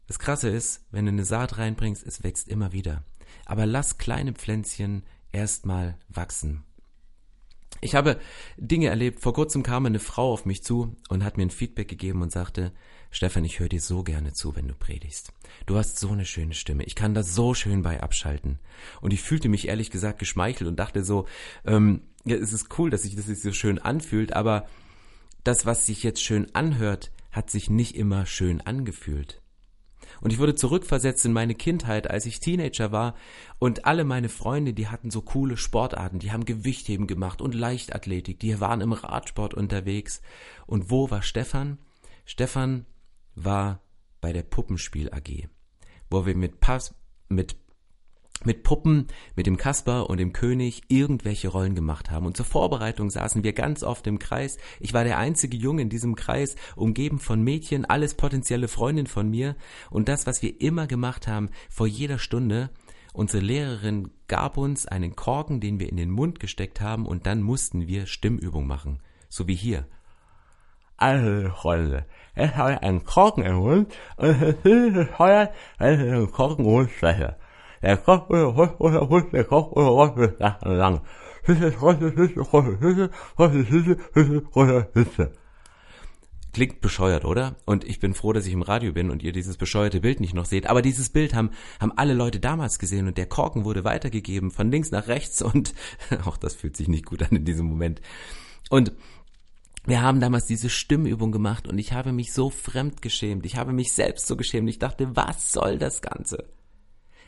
Das 0.08 0.18
Krasse 0.18 0.50
ist, 0.50 0.84
wenn 0.90 1.06
du 1.06 1.12
eine 1.12 1.26
Saat 1.26 1.60
reinbringst, 1.60 2.06
es 2.06 2.24
wächst 2.24 2.48
immer 2.48 2.74
wieder. 2.74 3.04
Aber 3.46 3.68
lass 3.68 4.00
kleine 4.00 4.34
Pflänzchen 4.34 5.04
erstmal 5.32 6.00
wachsen. 6.08 6.64
Ich 7.82 7.96
habe 7.96 8.20
Dinge 8.58 8.88
erlebt. 8.88 9.22
Vor 9.22 9.34
kurzem 9.34 9.64
kam 9.64 9.86
eine 9.86 10.00
Frau 10.00 10.34
auf 10.34 10.46
mich 10.46 10.64
zu 10.64 10.96
und 11.08 11.24
hat 11.24 11.38
mir 11.38 11.44
ein 11.44 11.50
Feedback 11.50 11.88
gegeben 11.88 12.22
und 12.22 12.32
sagte, 12.32 12.74
Stefan, 13.12 13.46
ich 13.46 13.60
höre 13.60 13.70
dir 13.70 13.82
so 13.82 14.04
gerne 14.04 14.34
zu, 14.34 14.56
wenn 14.56 14.68
du 14.68 14.76
predigst. 14.76 15.34
Du 15.66 15.78
hast 15.78 15.98
so 15.98 16.10
eine 16.10 16.26
schöne 16.26 16.54
Stimme. 16.54 16.84
Ich 16.84 16.96
kann 16.96 17.14
da 17.14 17.24
so 17.24 17.54
schön 17.54 17.82
bei 17.82 18.02
abschalten. 18.02 18.60
Und 19.02 19.14
ich 19.14 19.22
fühlte 19.22 19.50
mich 19.50 19.68
ehrlich 19.68 19.90
gesagt 19.90 20.20
geschmeichelt 20.20 20.68
und 20.68 20.78
dachte 20.78 21.04
so, 21.04 21.26
ähm, 21.66 22.02
ja, 22.26 22.36
es 22.36 22.54
ist 22.54 22.78
cool, 22.78 22.90
dass 22.90 23.04
sich 23.04 23.16
das 23.16 23.26
so 23.26 23.54
schön 23.54 23.80
anfühlt, 23.80 24.34
aber 24.34 24.68
das, 25.44 25.66
was 25.66 25.86
sich 25.86 26.04
jetzt 26.04 26.24
schön 26.24 26.54
anhört, 26.54 27.12
hat 27.32 27.50
sich 27.50 27.70
nicht 27.70 27.96
immer 27.96 28.26
schön 28.26 28.62
angefühlt. 28.62 29.42
Und 30.22 30.34
ich 30.34 30.40
wurde 30.40 30.56
zurückversetzt 30.56 31.26
in 31.26 31.34
meine 31.34 31.56
Kindheit, 31.56 32.10
als 32.10 32.26
ich 32.26 32.40
Teenager 32.40 32.92
war 32.92 33.16
und 33.58 33.86
alle 33.86 34.04
meine 34.04 34.30
Freunde, 34.30 34.74
die 34.74 34.88
hatten 34.88 35.12
so 35.12 35.22
coole 35.22 35.58
Sportarten, 35.58 36.20
die 36.20 36.32
haben 36.32 36.46
Gewichtheben 36.46 37.08
gemacht 37.08 37.42
und 37.42 37.56
Leichtathletik, 37.56 38.40
die 38.40 38.60
waren 38.60 38.82
im 38.82 38.94
Radsport 38.94 39.54
unterwegs. 39.54 40.22
Und 40.66 40.90
wo 40.90 41.10
war 41.10 41.22
Stefan? 41.22 41.78
Stefan 42.26 42.86
war 43.36 43.82
bei 44.22 44.34
der 44.34 44.44
Puppenspiel 44.44 45.12
AG, 45.12 45.48
wo 46.10 46.26
wir 46.26 46.36
mit 46.36 46.60
Pass, 46.60 46.94
mit 47.30 47.56
mit 48.46 48.64
Puppen, 48.64 49.08
mit 49.36 49.48
dem 49.48 49.58
Kasper 49.58 50.10
und 50.10 50.18
dem 50.18 50.34
König 50.34 50.84
irgendwelche 50.88 51.50
Rollen 51.50 51.76
gemacht 51.76 52.10
haben. 52.12 52.26
Und 52.26 52.38
zur 52.38 52.46
Vorbereitung 52.46 53.10
saßen 53.10 53.44
wir 53.44 53.54
ganz 53.54 53.84
oft 53.84 54.08
im 54.08 54.20
Kreis. 54.20 54.58
Ich 54.80 54.94
war 54.94 55.04
der 55.04 55.18
einzige 55.18 55.58
Junge 55.58 55.82
in 55.82 55.90
diesem 55.90 56.16
Kreis, 56.16 56.56
umgeben 56.76 57.20
von 57.20 57.42
Mädchen, 57.44 57.86
alles 57.86 58.14
potenzielle 58.14 58.68
Freundin 58.68 59.08
von 59.08 59.30
mir. 59.30 59.56
Und 59.90 60.08
das, 60.08 60.26
was 60.26 60.42
wir 60.42 60.62
immer 60.62 60.88
gemacht 60.88 61.28
haben, 61.28 61.50
vor 61.70 61.88
jeder 61.88 62.18
Stunde, 62.18 62.70
unsere 63.14 63.44
Lehrerin 63.44 64.12
gab 64.28 64.58
uns 64.58 64.86
einen 64.88 65.16
Korken, 65.16 65.60
den 65.60 65.80
wir 65.80 65.90
in 65.90 65.98
den 65.98 66.12
Mund 66.12 66.40
gesteckt 66.40 66.80
haben, 66.80 67.06
und 67.06 67.26
dann 67.26 67.42
mussten 67.42 67.88
wir 67.88 68.06
Stimmübung 68.06 68.68
machen. 68.68 69.00
So 69.28 69.48
wie 69.48 69.56
hier. 69.56 69.86
Alle 70.98 71.52
Freunde, 71.52 72.06
es 72.36 72.56
habe 72.56 72.82
einen 72.82 73.06
Korken 73.06 73.44
im 73.44 73.56
Mund 73.56 73.94
und 74.18 74.42
es 74.42 74.56
ist 74.66 74.94
bescheuert, 74.94 75.54
wenn 75.78 75.94
ich 75.94 76.06
den 76.06 76.32
Korken 76.32 76.90
spreche. 76.90 77.38
Der 77.82 77.98
Kopf 77.98 78.30
oder 78.30 78.56
Hund 78.56 78.80
oder 78.80 79.10
Hund, 79.10 79.34
der 79.34 79.44
Kopf 79.46 79.72
oder 79.74 80.16
Hund 80.16 80.38
Sachen 80.40 80.72
lang. 80.76 81.02
Klingt 86.52 86.82
bescheuert, 86.82 87.26
oder? 87.26 87.56
Und 87.66 87.84
ich 87.84 88.00
bin 88.00 88.16
froh, 88.16 88.34
dass 88.34 88.48
ich 88.48 88.54
im 88.54 88.64
Radio 88.64 88.92
bin 88.92 89.12
und 89.12 89.22
ihr 89.22 89.32
dieses 89.32 89.58
bescheuerte 89.58 90.02
Bild 90.02 90.20
nicht 90.20 90.34
noch 90.34 90.46
seht. 90.46 90.68
Aber 90.68 90.82
dieses 90.82 91.10
Bild 91.10 91.36
haben, 91.36 91.52
haben 91.80 91.94
alle 91.96 92.14
Leute 92.14 92.40
damals 92.40 92.80
gesehen 92.80 93.08
und 93.08 93.18
der 93.18 93.28
Korken 93.28 93.66
wurde 93.66 93.84
weitergegeben 93.84 94.50
von 94.50 94.72
links 94.72 94.92
nach 94.92 95.08
rechts 95.08 95.42
und 95.42 95.74
auch 96.26 96.38
das 96.38 96.56
fühlt 96.56 96.76
sich 96.76 96.88
nicht 96.88 97.06
gut 97.06 97.22
an 97.22 97.38
in 97.38 97.46
diesem 97.46 97.68
Moment. 97.68 98.02
Und 98.70 98.92
wir 99.86 100.02
haben 100.02 100.20
damals 100.20 100.46
diese 100.46 100.70
Stimmübung 100.70 101.32
gemacht 101.32 101.68
und 101.68 101.78
ich 101.78 101.94
habe 101.94 102.12
mich 102.12 102.34
so 102.34 102.50
fremd 102.50 103.02
geschämt. 103.02 103.46
Ich 103.46 103.56
habe 103.56 103.72
mich 103.72 103.94
selbst 103.94 104.28
so 104.28 104.36
geschämt. 104.36 104.70
Ich 104.70 104.80
dachte, 104.80 105.16
was 105.16 105.52
soll 105.52 105.78
das 105.78 106.02
Ganze? 106.02 106.46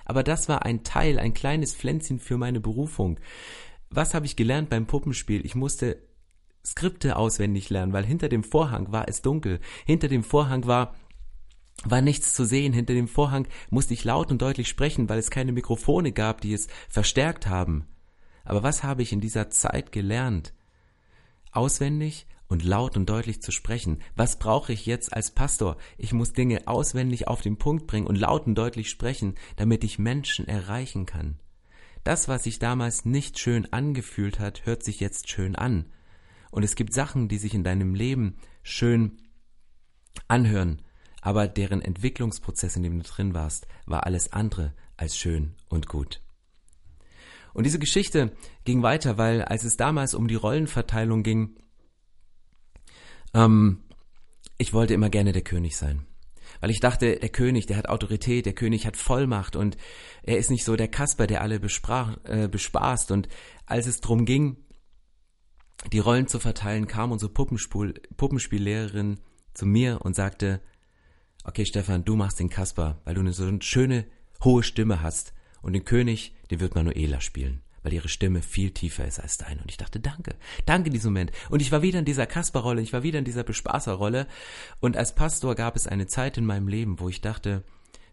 Aber 0.05 0.23
das 0.23 0.49
war 0.49 0.65
ein 0.65 0.83
Teil, 0.83 1.19
ein 1.19 1.33
kleines 1.33 1.73
Pflänzchen 1.73 2.19
für 2.19 2.37
meine 2.37 2.59
Berufung. 2.59 3.19
Was 3.89 4.13
habe 4.13 4.25
ich 4.25 4.35
gelernt 4.35 4.69
beim 4.69 4.87
Puppenspiel? 4.87 5.45
Ich 5.45 5.55
musste 5.55 5.97
Skripte 6.65 7.15
auswendig 7.15 7.69
lernen, 7.69 7.93
weil 7.93 8.05
hinter 8.05 8.29
dem 8.29 8.43
Vorhang 8.43 8.91
war 8.91 9.07
es 9.07 9.21
dunkel. 9.21 9.59
Hinter 9.85 10.07
dem 10.07 10.23
Vorhang 10.23 10.65
war 10.65 10.95
war 11.83 12.01
nichts 12.01 12.33
zu 12.33 12.45
sehen. 12.45 12.73
Hinter 12.73 12.93
dem 12.93 13.07
Vorhang 13.07 13.47
musste 13.69 13.93
ich 13.93 14.03
laut 14.03 14.31
und 14.31 14.41
deutlich 14.41 14.67
sprechen, 14.67 15.09
weil 15.09 15.19
es 15.19 15.31
keine 15.31 15.51
Mikrofone 15.51 16.11
gab, 16.11 16.41
die 16.41 16.53
es 16.53 16.67
verstärkt 16.89 17.47
haben. 17.47 17.87
Aber 18.43 18.63
was 18.63 18.83
habe 18.83 19.01
ich 19.01 19.11
in 19.11 19.21
dieser 19.21 19.49
Zeit 19.49 19.91
gelernt? 19.91 20.53
Auswendig 21.51 22.27
und 22.51 22.65
laut 22.65 22.97
und 22.97 23.09
deutlich 23.09 23.41
zu 23.41 23.53
sprechen. 23.53 23.99
Was 24.17 24.37
brauche 24.37 24.73
ich 24.73 24.85
jetzt 24.85 25.13
als 25.13 25.31
Pastor? 25.31 25.77
Ich 25.97 26.11
muss 26.11 26.33
Dinge 26.33 26.67
auswendig 26.67 27.29
auf 27.29 27.39
den 27.39 27.57
Punkt 27.57 27.87
bringen 27.87 28.07
und 28.07 28.17
laut 28.17 28.45
und 28.45 28.55
deutlich 28.55 28.89
sprechen, 28.89 29.35
damit 29.55 29.85
ich 29.85 29.99
Menschen 29.99 30.49
erreichen 30.49 31.05
kann. 31.05 31.39
Das, 32.03 32.27
was 32.27 32.43
sich 32.43 32.59
damals 32.59 33.05
nicht 33.05 33.39
schön 33.39 33.71
angefühlt 33.71 34.41
hat, 34.41 34.65
hört 34.65 34.83
sich 34.83 34.99
jetzt 34.99 35.29
schön 35.29 35.55
an. 35.55 35.85
Und 36.51 36.63
es 36.63 36.75
gibt 36.75 36.93
Sachen, 36.93 37.29
die 37.29 37.37
sich 37.37 37.53
in 37.53 37.63
deinem 37.63 37.95
Leben 37.95 38.35
schön 38.63 39.21
anhören, 40.27 40.81
aber 41.21 41.47
deren 41.47 41.81
Entwicklungsprozess, 41.81 42.75
in 42.75 42.83
dem 42.83 42.97
du 42.97 43.09
drin 43.09 43.33
warst, 43.33 43.65
war 43.85 44.05
alles 44.05 44.33
andere 44.33 44.73
als 44.97 45.15
schön 45.15 45.55
und 45.69 45.87
gut. 45.87 46.21
Und 47.53 47.63
diese 47.65 47.79
Geschichte 47.79 48.33
ging 48.65 48.83
weiter, 48.83 49.17
weil 49.17 49.41
als 49.41 49.63
es 49.63 49.77
damals 49.77 50.13
um 50.13 50.27
die 50.27 50.35
Rollenverteilung 50.35 51.23
ging, 51.23 51.55
ähm, 53.33 53.83
ich 54.57 54.73
wollte 54.73 54.93
immer 54.93 55.09
gerne 55.09 55.31
der 55.31 55.41
König 55.41 55.77
sein. 55.77 56.05
Weil 56.59 56.69
ich 56.69 56.79
dachte, 56.79 57.15
der 57.17 57.29
König, 57.29 57.65
der 57.65 57.77
hat 57.77 57.89
Autorität, 57.89 58.45
der 58.45 58.53
König 58.53 58.85
hat 58.85 58.97
Vollmacht 58.97 59.55
und 59.55 59.77
er 60.23 60.37
ist 60.37 60.51
nicht 60.51 60.65
so 60.65 60.75
der 60.75 60.87
Kasper, 60.87 61.25
der 61.27 61.41
alle 61.41 61.59
besprach, 61.59 62.17
äh, 62.25 62.47
bespaßt. 62.47 63.11
Und 63.11 63.29
als 63.65 63.87
es 63.87 64.01
drum 64.01 64.25
ging, 64.25 64.57
die 65.91 65.99
Rollen 65.99 66.27
zu 66.27 66.39
verteilen, 66.39 66.87
kam 66.87 67.11
unsere 67.11 67.31
Puppenspiel 67.31 67.93
Puppenspiellehrerin 68.17 69.19
zu 69.53 69.65
mir 69.65 70.01
und 70.03 70.15
sagte, 70.15 70.61
okay 71.43 71.65
Stefan, 71.65 72.05
du 72.05 72.15
machst 72.15 72.39
den 72.39 72.49
Kasper, 72.49 73.01
weil 73.03 73.15
du 73.15 73.21
eine 73.21 73.33
so 73.33 73.49
schöne, 73.61 74.05
hohe 74.43 74.63
Stimme 74.63 75.01
hast 75.01 75.33
und 75.61 75.73
den 75.73 75.85
König, 75.85 76.35
den 76.49 76.59
wird 76.59 76.75
Manuela 76.75 77.21
spielen. 77.21 77.63
Weil 77.83 77.93
ihre 77.93 78.09
Stimme 78.09 78.41
viel 78.41 78.71
tiefer 78.71 79.05
ist 79.05 79.19
als 79.19 79.37
deine. 79.37 79.61
Und 79.61 79.71
ich 79.71 79.77
dachte, 79.77 79.99
danke, 79.99 80.35
danke 80.65 80.87
in 80.87 80.93
diesem 80.93 81.13
Moment. 81.13 81.31
Und 81.49 81.61
ich 81.61 81.71
war 81.71 81.81
wieder 81.81 81.99
in 81.99 82.05
dieser 82.05 82.27
Kasperrolle, 82.27 82.81
ich 82.81 82.93
war 82.93 83.03
wieder 83.03 83.19
in 83.19 83.25
dieser 83.25 83.43
Bespaßerrolle. 83.43 84.27
Und 84.79 84.97
als 84.97 85.15
Pastor 85.15 85.55
gab 85.55 85.75
es 85.75 85.87
eine 85.87 86.07
Zeit 86.07 86.37
in 86.37 86.45
meinem 86.45 86.67
Leben, 86.67 86.99
wo 86.99 87.09
ich 87.09 87.21
dachte, 87.21 87.63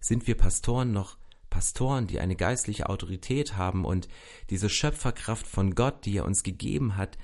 sind 0.01 0.27
wir 0.27 0.37
Pastoren 0.37 0.93
noch 0.93 1.17
Pastoren, 1.51 2.07
die 2.07 2.21
eine 2.21 2.37
geistliche 2.37 2.89
Autorität 2.89 3.57
haben 3.57 3.85
und 3.85 4.09
diese 4.51 4.69
Schöpferkraft 4.69 5.47
von 5.47 5.75
Gott, 5.75 6.05
die 6.05 6.19
er 6.19 6.27
uns 6.27 6.43
gegeben 6.43 6.97
hat, 6.97 7.17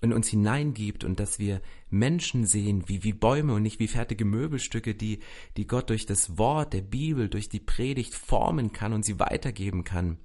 in 0.00 0.12
uns 0.12 0.28
hineingibt 0.28 1.04
und 1.04 1.20
dass 1.20 1.38
wir 1.38 1.60
Menschen 1.90 2.46
sehen 2.46 2.84
wie, 2.86 3.02
wie 3.02 3.12
Bäume 3.12 3.54
und 3.54 3.62
nicht 3.62 3.80
wie 3.80 3.88
fertige 3.88 4.24
Möbelstücke, 4.24 4.94
die, 4.94 5.20
die 5.56 5.66
Gott 5.66 5.90
durch 5.90 6.06
das 6.06 6.38
Wort 6.38 6.72
der 6.72 6.82
Bibel, 6.82 7.28
durch 7.28 7.48
die 7.48 7.60
Predigt 7.60 8.14
formen 8.14 8.72
kann 8.72 8.92
und 8.92 9.04
sie 9.04 9.18
weitergeben 9.18 9.84
kann. 9.84 10.18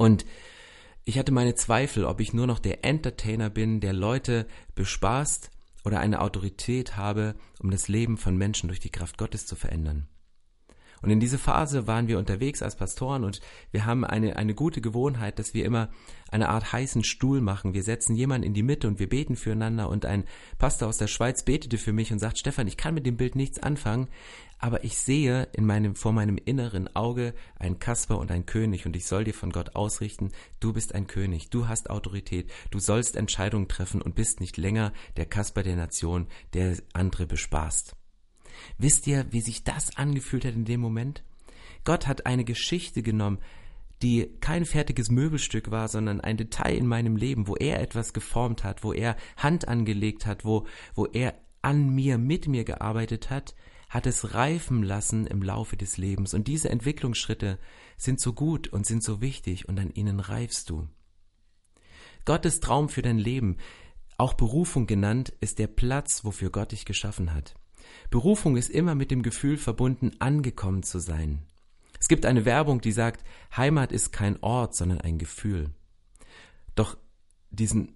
Und 0.00 0.24
ich 1.04 1.18
hatte 1.18 1.30
meine 1.30 1.54
Zweifel, 1.54 2.06
ob 2.06 2.22
ich 2.22 2.32
nur 2.32 2.46
noch 2.46 2.58
der 2.58 2.86
Entertainer 2.86 3.50
bin, 3.50 3.80
der 3.80 3.92
Leute 3.92 4.46
bespaßt 4.74 5.50
oder 5.84 6.00
eine 6.00 6.22
Autorität 6.22 6.96
habe, 6.96 7.34
um 7.58 7.70
das 7.70 7.86
Leben 7.86 8.16
von 8.16 8.34
Menschen 8.34 8.68
durch 8.68 8.80
die 8.80 8.88
Kraft 8.88 9.18
Gottes 9.18 9.44
zu 9.44 9.56
verändern. 9.56 10.08
Und 11.02 11.10
in 11.10 11.20
diese 11.20 11.38
Phase 11.38 11.86
waren 11.86 12.08
wir 12.08 12.18
unterwegs 12.18 12.62
als 12.62 12.76
Pastoren 12.76 13.24
und 13.24 13.40
wir 13.70 13.86
haben 13.86 14.04
eine, 14.04 14.36
eine 14.36 14.54
gute 14.54 14.80
Gewohnheit, 14.80 15.38
dass 15.38 15.54
wir 15.54 15.64
immer 15.64 15.88
eine 16.30 16.48
Art 16.48 16.72
heißen 16.72 17.04
Stuhl 17.04 17.40
machen. 17.40 17.74
Wir 17.74 17.82
setzen 17.82 18.14
jemanden 18.14 18.46
in 18.46 18.54
die 18.54 18.62
Mitte 18.62 18.86
und 18.86 18.98
wir 18.98 19.08
beten 19.08 19.36
füreinander 19.36 19.88
und 19.88 20.04
ein 20.04 20.24
Pastor 20.58 20.88
aus 20.88 20.98
der 20.98 21.06
Schweiz 21.06 21.42
betete 21.42 21.78
für 21.78 21.92
mich 21.92 22.12
und 22.12 22.18
sagt, 22.18 22.38
Stefan, 22.38 22.66
ich 22.66 22.76
kann 22.76 22.94
mit 22.94 23.06
dem 23.06 23.16
Bild 23.16 23.34
nichts 23.34 23.58
anfangen, 23.58 24.08
aber 24.58 24.84
ich 24.84 24.98
sehe 24.98 25.48
in 25.54 25.64
meinem, 25.64 25.94
vor 25.94 26.12
meinem 26.12 26.36
inneren 26.36 26.94
Auge 26.94 27.34
ein 27.58 27.78
Kasper 27.78 28.18
und 28.18 28.30
ein 28.30 28.44
König 28.44 28.84
und 28.84 28.94
ich 28.94 29.06
soll 29.06 29.24
dir 29.24 29.34
von 29.34 29.52
Gott 29.52 29.74
ausrichten, 29.74 30.32
du 30.60 30.74
bist 30.74 30.94
ein 30.94 31.06
König, 31.06 31.48
du 31.48 31.66
hast 31.66 31.88
Autorität, 31.88 32.50
du 32.70 32.78
sollst 32.78 33.16
Entscheidungen 33.16 33.68
treffen 33.68 34.02
und 34.02 34.14
bist 34.14 34.40
nicht 34.40 34.58
länger 34.58 34.92
der 35.16 35.26
Kasper 35.26 35.62
der 35.62 35.76
Nation, 35.76 36.26
der 36.52 36.76
andere 36.92 37.26
bespaßt. 37.26 37.96
Wisst 38.78 39.06
ihr, 39.06 39.26
wie 39.30 39.40
sich 39.40 39.64
das 39.64 39.96
angefühlt 39.96 40.44
hat 40.44 40.54
in 40.54 40.64
dem 40.64 40.80
Moment? 40.80 41.22
Gott 41.84 42.06
hat 42.06 42.26
eine 42.26 42.44
Geschichte 42.44 43.02
genommen, 43.02 43.38
die 44.02 44.30
kein 44.40 44.64
fertiges 44.64 45.10
Möbelstück 45.10 45.70
war, 45.70 45.88
sondern 45.88 46.20
ein 46.20 46.36
Detail 46.36 46.76
in 46.76 46.86
meinem 46.86 47.16
Leben, 47.16 47.46
wo 47.46 47.56
er 47.56 47.80
etwas 47.80 48.12
geformt 48.12 48.64
hat, 48.64 48.82
wo 48.82 48.92
er 48.92 49.16
Hand 49.36 49.68
angelegt 49.68 50.26
hat, 50.26 50.44
wo, 50.44 50.66
wo 50.94 51.06
er 51.06 51.34
an 51.62 51.90
mir, 51.90 52.16
mit 52.16 52.48
mir 52.48 52.64
gearbeitet 52.64 53.28
hat, 53.28 53.54
hat 53.90 54.06
es 54.06 54.34
reifen 54.34 54.82
lassen 54.82 55.26
im 55.26 55.42
Laufe 55.42 55.76
des 55.76 55.96
Lebens. 55.98 56.32
Und 56.32 56.48
diese 56.48 56.70
Entwicklungsschritte 56.70 57.58
sind 57.96 58.20
so 58.20 58.32
gut 58.32 58.68
und 58.68 58.86
sind 58.86 59.02
so 59.02 59.20
wichtig 59.20 59.68
und 59.68 59.78
an 59.78 59.90
ihnen 59.90 60.20
reifst 60.20 60.70
du. 60.70 60.88
Gottes 62.24 62.60
Traum 62.60 62.88
für 62.88 63.02
dein 63.02 63.18
Leben, 63.18 63.56
auch 64.16 64.34
Berufung 64.34 64.86
genannt, 64.86 65.32
ist 65.40 65.58
der 65.58 65.66
Platz, 65.66 66.24
wofür 66.24 66.50
Gott 66.50 66.72
dich 66.72 66.84
geschaffen 66.84 67.34
hat. 67.34 67.54
Berufung 68.10 68.56
ist 68.56 68.70
immer 68.70 68.94
mit 68.94 69.10
dem 69.10 69.22
Gefühl 69.22 69.56
verbunden, 69.56 70.12
angekommen 70.18 70.82
zu 70.82 70.98
sein. 70.98 71.40
Es 71.98 72.08
gibt 72.08 72.24
eine 72.24 72.44
Werbung, 72.44 72.80
die 72.80 72.92
sagt, 72.92 73.24
Heimat 73.56 73.92
ist 73.92 74.12
kein 74.12 74.42
Ort, 74.42 74.74
sondern 74.74 75.00
ein 75.00 75.18
Gefühl. 75.18 75.70
Doch 76.74 76.96
diesen, 77.50 77.94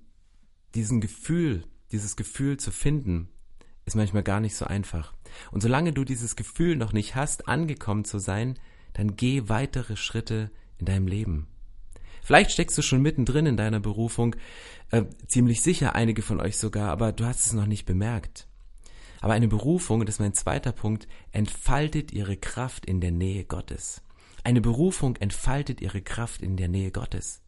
diesen 0.74 1.00
Gefühl, 1.00 1.64
dieses 1.90 2.16
Gefühl 2.16 2.58
zu 2.58 2.70
finden, 2.70 3.28
ist 3.86 3.96
manchmal 3.96 4.22
gar 4.22 4.40
nicht 4.40 4.56
so 4.56 4.66
einfach. 4.66 5.14
Und 5.50 5.62
solange 5.62 5.92
du 5.92 6.04
dieses 6.04 6.36
Gefühl 6.36 6.76
noch 6.76 6.92
nicht 6.92 7.14
hast, 7.14 7.48
angekommen 7.48 8.04
zu 8.04 8.18
sein, 8.18 8.58
dann 8.92 9.16
geh 9.16 9.48
weitere 9.48 9.96
Schritte 9.96 10.50
in 10.78 10.86
deinem 10.86 11.06
Leben. 11.06 11.48
Vielleicht 12.22 12.52
steckst 12.52 12.76
du 12.78 12.82
schon 12.82 13.02
mittendrin 13.02 13.46
in 13.46 13.56
deiner 13.56 13.80
Berufung, 13.80 14.34
äh, 14.90 15.04
ziemlich 15.26 15.60
sicher 15.60 15.94
einige 15.94 16.22
von 16.22 16.40
euch 16.40 16.56
sogar, 16.56 16.90
aber 16.90 17.12
du 17.12 17.26
hast 17.26 17.44
es 17.44 17.52
noch 17.52 17.66
nicht 17.66 17.84
bemerkt. 17.84 18.48
Aber 19.24 19.32
eine 19.32 19.48
Berufung, 19.48 20.04
das 20.04 20.16
ist 20.16 20.20
mein 20.20 20.34
zweiter 20.34 20.72
Punkt, 20.72 21.08
entfaltet 21.32 22.12
ihre 22.12 22.36
Kraft 22.36 22.84
in 22.84 23.00
der 23.00 23.10
Nähe 23.10 23.46
Gottes. 23.46 24.02
Eine 24.42 24.60
Berufung 24.60 25.16
entfaltet 25.16 25.80
ihre 25.80 26.02
Kraft 26.02 26.42
in 26.42 26.58
der 26.58 26.68
Nähe 26.68 26.90
Gottes. 26.90 27.40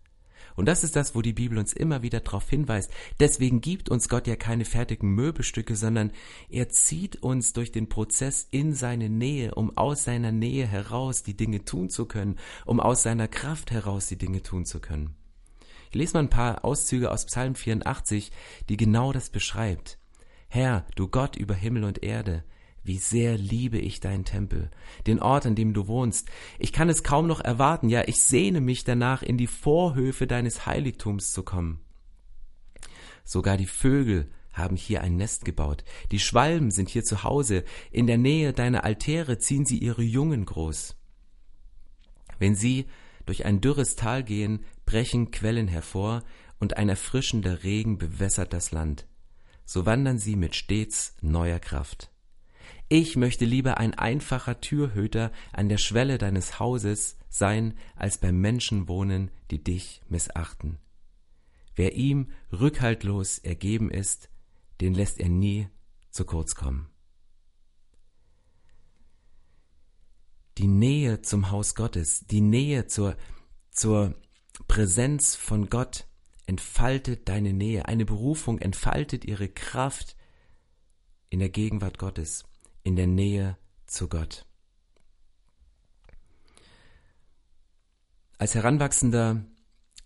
Und 0.55 0.65
das 0.69 0.85
ist 0.85 0.97
das, 0.97 1.15
wo 1.15 1.21
die 1.21 1.35
Bibel 1.35 1.59
uns 1.59 1.75
immer 1.75 2.01
wieder 2.01 2.21
darauf 2.21 2.49
hinweist. 2.49 2.91
Deswegen 3.21 3.61
gibt 3.61 3.91
uns 3.91 4.09
Gott 4.09 4.27
ja 4.27 4.37
keine 4.37 4.65
fertigen 4.65 5.11
Möbelstücke, 5.11 5.77
sondern 5.77 6.13
er 6.49 6.71
zieht 6.71 7.23
uns 7.23 7.53
durch 7.53 7.73
den 7.73 7.91
Prozess 7.91 8.49
in 8.51 8.73
seine 8.73 9.11
Nähe, 9.11 9.55
um 9.55 9.77
aus 9.77 10.03
seiner 10.05 10.33
Nähe 10.33 10.67
heraus 10.67 11.25
die 11.25 11.37
Dinge 11.37 11.67
tun 11.67 11.91
zu 11.91 12.07
können, 12.07 12.39
um 12.65 12.81
aus 12.81 13.03
seiner 13.03 13.29
Kraft 13.29 13.71
heraus 13.71 14.07
die 14.07 14.17
Dinge 14.17 14.43
tun 14.43 14.65
zu 14.65 14.81
können. 14.81 15.15
Ich 15.91 15.95
lese 15.97 16.15
mal 16.15 16.21
ein 16.21 16.31
paar 16.31 16.65
Auszüge 16.65 17.11
aus 17.11 17.27
Psalm 17.27 17.55
84, 17.55 18.33
die 18.71 18.79
genau 18.79 19.13
das 19.13 19.29
beschreibt. 19.29 19.99
Herr, 20.57 20.87
du 20.95 21.07
Gott 21.07 21.37
über 21.37 21.53
Himmel 21.53 21.85
und 21.85 22.03
Erde, 22.03 22.43
wie 22.83 22.97
sehr 22.97 23.37
liebe 23.37 23.77
ich 23.77 24.01
deinen 24.01 24.25
Tempel, 24.25 24.71
den 25.07 25.21
Ort, 25.21 25.45
an 25.45 25.55
dem 25.55 25.75
du 25.75 25.87
wohnst. 25.87 26.31
Ich 26.59 26.73
kann 26.73 26.89
es 26.89 27.03
kaum 27.03 27.27
noch 27.27 27.43
erwarten, 27.43 27.91
ja, 27.91 28.05
ich 28.07 28.23
sehne 28.23 28.63
mich 28.63 28.83
danach, 28.83 29.23
in 29.23 29.37
die 29.37 29.49
Vorhöfe 29.49 30.27
deines 30.27 30.65
Heiligtums 30.65 31.33
zu 31.33 31.43
kommen. 31.43 31.81
Sogar 33.23 33.59
die 33.59 33.67
Vögel 33.67 34.31
haben 34.55 34.77
hier 34.77 35.03
ein 35.03 35.17
Nest 35.17 35.45
gebaut, 35.45 35.85
die 36.11 36.21
Schwalben 36.21 36.71
sind 36.71 36.89
hier 36.89 37.05
zu 37.05 37.23
Hause, 37.23 37.63
in 37.91 38.07
der 38.07 38.17
Nähe 38.17 38.55
deiner 38.55 38.83
Altäre 38.83 39.37
ziehen 39.37 39.67
sie 39.67 39.77
ihre 39.77 40.05
Jungen 40.05 40.47
groß. 40.47 40.97
Wenn 42.39 42.55
sie 42.55 42.87
durch 43.27 43.45
ein 43.45 43.61
dürres 43.61 43.95
Tal 43.95 44.25
gehen, 44.25 44.65
brechen 44.87 45.31
Quellen 45.33 45.69
hervor, 45.69 46.23
und 46.59 46.79
ein 46.79 46.89
erfrischender 46.89 47.63
Regen 47.63 47.99
bewässert 47.99 48.55
das 48.55 48.73
Land 48.73 49.07
so 49.67 49.85
wandern 49.85 50.19
sie 50.19 50.37
mit 50.37 50.55
stets 50.55 51.15
neuer 51.21 51.59
Kraft. 51.59 52.11
Ich 52.89 53.17
möchte 53.17 53.45
lieber 53.45 53.79
ein 53.79 53.95
einfacher 53.95 54.61
Türhüter 54.61 55.33
an 55.53 55.69
der 55.69 55.79
Schwelle 55.79 56.19
deines 56.19 56.61
Hauses 56.61 57.19
sein, 57.29 57.75
als 57.97 58.19
beim 58.19 58.41
Menschen 58.41 58.89
wohnen, 58.89 59.31
die 59.51 59.63
dich 59.63 60.03
missachten. 60.09 60.79
Wer 61.75 61.95
ihm 61.95 62.31
rückhaltlos 62.53 63.39
ergeben 63.39 63.91
ist, 63.91 64.31
den 64.81 64.95
lässt 64.95 65.19
er 65.19 65.29
nie 65.29 65.69
zu 66.11 66.25
kurz 66.25 66.55
kommen. 66.55 66.89
Die 70.59 70.69
Nähe 70.69 71.21
zum 71.21 71.51
Haus 71.51 71.75
Gottes, 71.75 72.21
die 72.27 72.41
Nähe 72.41 72.87
zur, 72.87 73.17
zur 73.71 74.15
Präsenz 74.69 75.35
von 75.35 75.69
Gott, 75.69 76.07
entfaltet 76.47 77.29
deine 77.29 77.53
Nähe. 77.53 77.87
Eine 77.87 78.05
Berufung 78.05 78.59
entfaltet 78.59 79.25
ihre 79.25 79.49
Kraft 79.49 80.17
in 81.29 81.41
der 81.41 81.49
Gegenwart 81.49 81.99
Gottes, 81.99 82.45
in 82.83 82.97
der 82.97 83.07
Nähe 83.07 83.57
zu 83.87 84.09
Gott. 84.09 84.47
Als 88.39 88.55
heranwachsender 88.55 89.45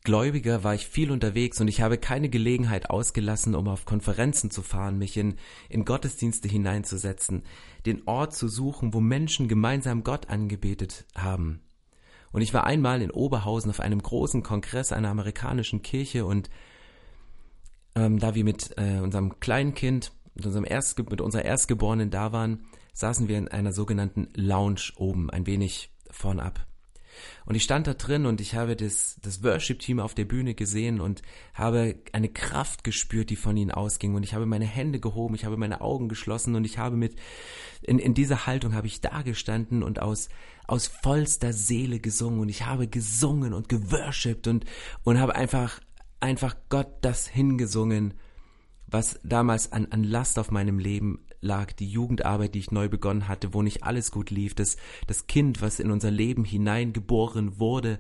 Gläubiger 0.03 0.65
war 0.65 0.75
ich 0.75 0.87
viel 0.87 1.11
unterwegs 1.11 1.61
und 1.61 1.69
ich 1.69 1.83
habe 1.83 1.99
keine 1.99 2.31
Gelegenheit 2.31 2.89
ausgelassen, 2.89 3.55
um 3.55 3.69
auf 3.69 3.85
Konferenzen 3.85 4.51
zu 4.51 4.63
fahren, 4.63 4.97
mich 4.97 5.17
in, 5.19 5.37
in 5.69 5.85
Gottesdienste 5.85 6.49
hineinzusetzen, 6.49 7.43
den 7.85 8.07
Ort 8.07 8.35
zu 8.35 8.49
suchen, 8.49 8.95
wo 8.95 9.01
Menschen 9.01 9.47
gemeinsam 9.47 10.03
Gott 10.03 10.31
angebetet 10.31 11.07
haben. 11.15 11.61
Und 12.33 12.43
ich 12.43 12.55
war 12.55 12.65
einmal 12.65 13.03
in 13.03 13.11
Oberhausen 13.11 13.71
auf 13.71 13.81
einem 13.81 14.03
großen 14.03 14.43
Kongress 14.43 14.93
einer 14.93 15.09
amerikanischen 15.09 15.83
Kirche 15.83 16.25
und 16.25 16.51
ähm, 17.97 18.19
da 18.19 18.35
wir 18.35 18.45
mit 18.45 18.71
äh, 18.77 19.01
unserem 19.01 19.41
kleinen 19.41 19.75
Kind, 19.75 20.13
mit 20.35 20.47
unserem 20.47 20.65
Erstge 20.65 21.03
mit 21.03 21.21
unserer 21.21 21.45
Erstgeborenen 21.45 22.11
da 22.11 22.33
waren, 22.33 22.67
saßen 22.93 23.29
wir 23.29 23.39
in 23.39 23.49
einer 23.49 23.73
sogenannten 23.73 24.29
Lounge 24.35 24.93
oben, 24.97 25.31
ein 25.31 25.47
wenig 25.47 25.91
vornab. 26.11 26.67
Und 27.45 27.55
ich 27.55 27.63
stand 27.63 27.87
da 27.87 27.95
drin 27.95 28.27
und 28.27 28.41
ich 28.41 28.55
habe 28.55 28.77
das, 28.77 29.19
das 29.23 29.43
Worship-Team 29.43 30.01
auf 30.01 30.15
der 30.15 30.25
Bühne 30.25 30.55
gesehen 30.55 31.01
und 31.01 31.23
habe 31.55 31.97
eine 32.13 32.29
Kraft 32.29 32.85
gespürt, 32.85 33.31
die 33.31 33.37
von 33.37 33.57
ihnen 33.57 33.71
ausging. 33.71 34.15
Und 34.15 34.23
ich 34.23 34.35
habe 34.35 34.47
meine 34.47 34.67
Hände 34.67 35.01
gehoben, 35.01 35.35
ich 35.35 35.45
habe 35.45 35.57
meine 35.57 35.81
Augen 35.81 36.09
geschlossen 36.09 36.55
und 36.55 36.65
ich 36.65 36.79
habe 36.79 36.97
mit, 36.97 37.17
in, 37.83 37.99
in 37.99 38.15
dieser 38.15 38.47
Haltung 38.47 38.75
habe 38.75 38.87
ich 38.87 39.01
da 39.01 39.23
gestanden 39.23 39.83
und 39.83 40.01
aus, 40.01 40.29
aus 40.67 40.87
vollster 40.87 41.53
Seele 41.53 42.01
gesungen. 42.01 42.41
Und 42.41 42.49
ich 42.49 42.67
habe 42.67 42.89
gesungen 42.89 43.53
und 43.53 43.69
geworshipped 43.69 44.47
und, 44.47 44.65
und 45.05 45.19
habe 45.19 45.35
einfach, 45.35 45.81
einfach 46.21 46.57
Gott 46.69 46.89
das 47.03 47.27
hingesungen, 47.27 48.15
was 48.87 49.19
damals 49.23 49.73
an, 49.73 49.87
an 49.91 50.05
Last 50.05 50.39
auf 50.39 50.51
meinem 50.51 50.79
Leben 50.79 51.25
lag, 51.41 51.73
die 51.73 51.89
Jugendarbeit, 51.89 52.55
die 52.55 52.59
ich 52.59 52.71
neu 52.71 52.89
begonnen 52.89 53.29
hatte, 53.29 53.55
wo 53.55 53.63
nicht 53.63 53.83
alles 53.83 54.11
gut 54.11 54.31
lief, 54.31 54.55
das, 54.55 54.77
das 55.07 55.27
Kind, 55.27 55.63
was 55.63 55.81
in 55.81 55.91
unser 55.91 56.11
Leben 56.11 56.45
hineingeboren 56.45 57.59
wurde, 57.59 57.99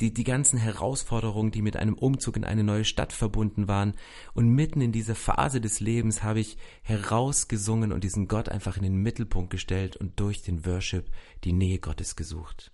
die, 0.00 0.14
die 0.14 0.24
ganzen 0.24 0.58
Herausforderungen, 0.58 1.50
die 1.50 1.62
mit 1.62 1.76
einem 1.76 1.94
Umzug 1.94 2.36
in 2.36 2.44
eine 2.44 2.62
neue 2.62 2.84
Stadt 2.84 3.12
verbunden 3.12 3.66
waren. 3.66 3.94
Und 4.32 4.48
mitten 4.48 4.80
in 4.80 4.92
dieser 4.92 5.16
Phase 5.16 5.60
des 5.60 5.80
Lebens 5.80 6.22
habe 6.22 6.40
ich 6.40 6.56
herausgesungen 6.82 7.92
und 7.92 8.04
diesen 8.04 8.28
Gott 8.28 8.48
einfach 8.48 8.76
in 8.76 8.84
den 8.84 9.02
Mittelpunkt 9.02 9.50
gestellt 9.50 9.96
und 9.96 10.20
durch 10.20 10.42
den 10.42 10.64
Worship 10.64 11.10
die 11.44 11.52
Nähe 11.52 11.78
Gottes 11.78 12.14
gesucht. 12.14 12.72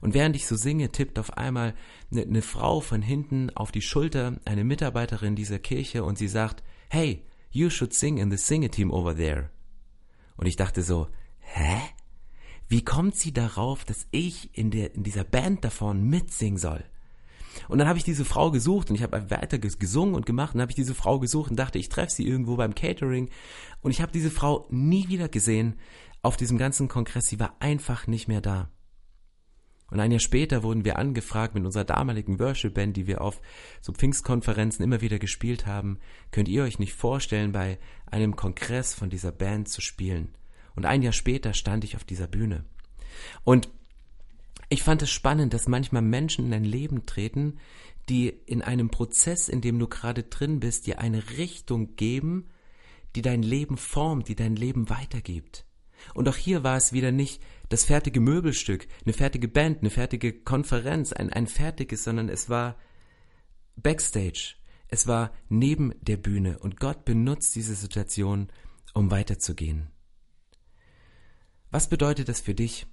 Und 0.00 0.14
während 0.14 0.34
ich 0.36 0.46
so 0.46 0.56
singe, 0.56 0.90
tippt 0.92 1.18
auf 1.18 1.36
einmal 1.36 1.74
eine, 2.10 2.22
eine 2.22 2.42
Frau 2.42 2.80
von 2.80 3.02
hinten 3.02 3.50
auf 3.50 3.70
die 3.70 3.82
Schulter, 3.82 4.38
eine 4.44 4.64
Mitarbeiterin 4.64 5.36
dieser 5.36 5.58
Kirche, 5.58 6.04
und 6.04 6.16
sie 6.16 6.28
sagt, 6.28 6.62
hey, 6.88 7.24
you 7.50 7.70
should 7.70 7.92
sing 7.92 8.18
in 8.18 8.30
the 8.30 8.36
sing-a-team 8.36 8.90
over 8.90 9.14
there. 9.14 9.50
Und 10.36 10.46
ich 10.46 10.56
dachte 10.56 10.82
so, 10.82 11.08
hä? 11.40 11.80
Wie 12.68 12.84
kommt 12.84 13.16
sie 13.16 13.32
darauf, 13.32 13.84
dass 13.84 14.06
ich 14.12 14.56
in, 14.56 14.70
der, 14.70 14.94
in 14.94 15.02
dieser 15.02 15.24
Band 15.24 15.64
davon 15.64 16.04
mitsingen 16.04 16.58
soll? 16.58 16.84
Und 17.68 17.78
dann 17.78 17.88
habe 17.88 17.98
ich 17.98 18.04
diese 18.04 18.24
Frau 18.24 18.50
gesucht 18.52 18.90
und 18.90 18.96
ich 18.96 19.02
habe 19.02 19.30
weiter 19.30 19.58
gesungen 19.58 20.14
und 20.14 20.24
gemacht 20.24 20.54
und 20.54 20.60
habe 20.60 20.70
ich 20.70 20.76
diese 20.76 20.94
Frau 20.94 21.18
gesucht 21.18 21.50
und 21.50 21.56
dachte, 21.56 21.78
ich 21.78 21.88
treffe 21.88 22.12
sie 22.12 22.26
irgendwo 22.26 22.56
beim 22.56 22.74
Catering 22.74 23.28
und 23.82 23.90
ich 23.90 24.00
habe 24.00 24.12
diese 24.12 24.30
Frau 24.30 24.66
nie 24.70 25.08
wieder 25.08 25.28
gesehen 25.28 25.74
auf 26.22 26.36
diesem 26.36 26.58
ganzen 26.58 26.86
Kongress. 26.88 27.26
Sie 27.26 27.40
war 27.40 27.56
einfach 27.58 28.06
nicht 28.06 28.28
mehr 28.28 28.40
da. 28.40 28.70
Und 29.90 30.00
ein 30.00 30.10
Jahr 30.12 30.20
später 30.20 30.62
wurden 30.62 30.84
wir 30.84 30.98
angefragt 30.98 31.54
mit 31.54 31.64
unserer 31.64 31.84
damaligen 31.84 32.38
Worship 32.38 32.74
Band, 32.74 32.96
die 32.96 33.06
wir 33.06 33.20
auf 33.20 33.40
so 33.80 33.92
Pfingstkonferenzen 33.92 34.84
immer 34.84 35.00
wieder 35.00 35.18
gespielt 35.18 35.66
haben. 35.66 35.98
Könnt 36.30 36.48
ihr 36.48 36.62
euch 36.62 36.78
nicht 36.78 36.94
vorstellen, 36.94 37.52
bei 37.52 37.78
einem 38.06 38.36
Kongress 38.36 38.94
von 38.94 39.10
dieser 39.10 39.32
Band 39.32 39.68
zu 39.68 39.80
spielen? 39.80 40.34
Und 40.76 40.86
ein 40.86 41.02
Jahr 41.02 41.12
später 41.12 41.52
stand 41.54 41.84
ich 41.84 41.96
auf 41.96 42.04
dieser 42.04 42.28
Bühne. 42.28 42.64
Und 43.44 43.68
ich 44.68 44.84
fand 44.84 45.02
es 45.02 45.10
spannend, 45.10 45.52
dass 45.52 45.66
manchmal 45.66 46.02
Menschen 46.02 46.44
in 46.44 46.50
dein 46.52 46.64
Leben 46.64 47.04
treten, 47.04 47.58
die 48.08 48.28
in 48.28 48.62
einem 48.62 48.90
Prozess, 48.90 49.48
in 49.48 49.60
dem 49.60 49.78
du 49.78 49.88
gerade 49.88 50.22
drin 50.22 50.60
bist, 50.60 50.86
dir 50.86 51.00
eine 51.00 51.30
Richtung 51.38 51.96
geben, 51.96 52.48
die 53.16 53.22
dein 53.22 53.42
Leben 53.42 53.76
formt, 53.76 54.28
die 54.28 54.36
dein 54.36 54.54
Leben 54.54 54.88
weitergibt. 54.88 55.64
Und 56.14 56.28
auch 56.28 56.36
hier 56.36 56.62
war 56.62 56.76
es 56.76 56.92
wieder 56.92 57.12
nicht 57.12 57.42
das 57.70 57.84
fertige 57.84 58.20
Möbelstück, 58.20 58.88
eine 59.04 59.14
fertige 59.14 59.48
Band, 59.48 59.78
eine 59.80 59.90
fertige 59.90 60.32
Konferenz, 60.32 61.12
ein, 61.12 61.32
ein 61.32 61.46
fertiges, 61.46 62.04
sondern 62.04 62.28
es 62.28 62.50
war 62.50 62.76
Backstage. 63.76 64.56
Es 64.88 65.06
war 65.06 65.32
neben 65.48 65.94
der 66.02 66.16
Bühne 66.16 66.58
und 66.58 66.80
Gott 66.80 67.04
benutzt 67.04 67.54
diese 67.54 67.76
Situation, 67.76 68.48
um 68.92 69.12
weiterzugehen. 69.12 69.88
Was 71.70 71.88
bedeutet 71.88 72.28
das 72.28 72.40
für 72.40 72.54
dich? 72.54 72.86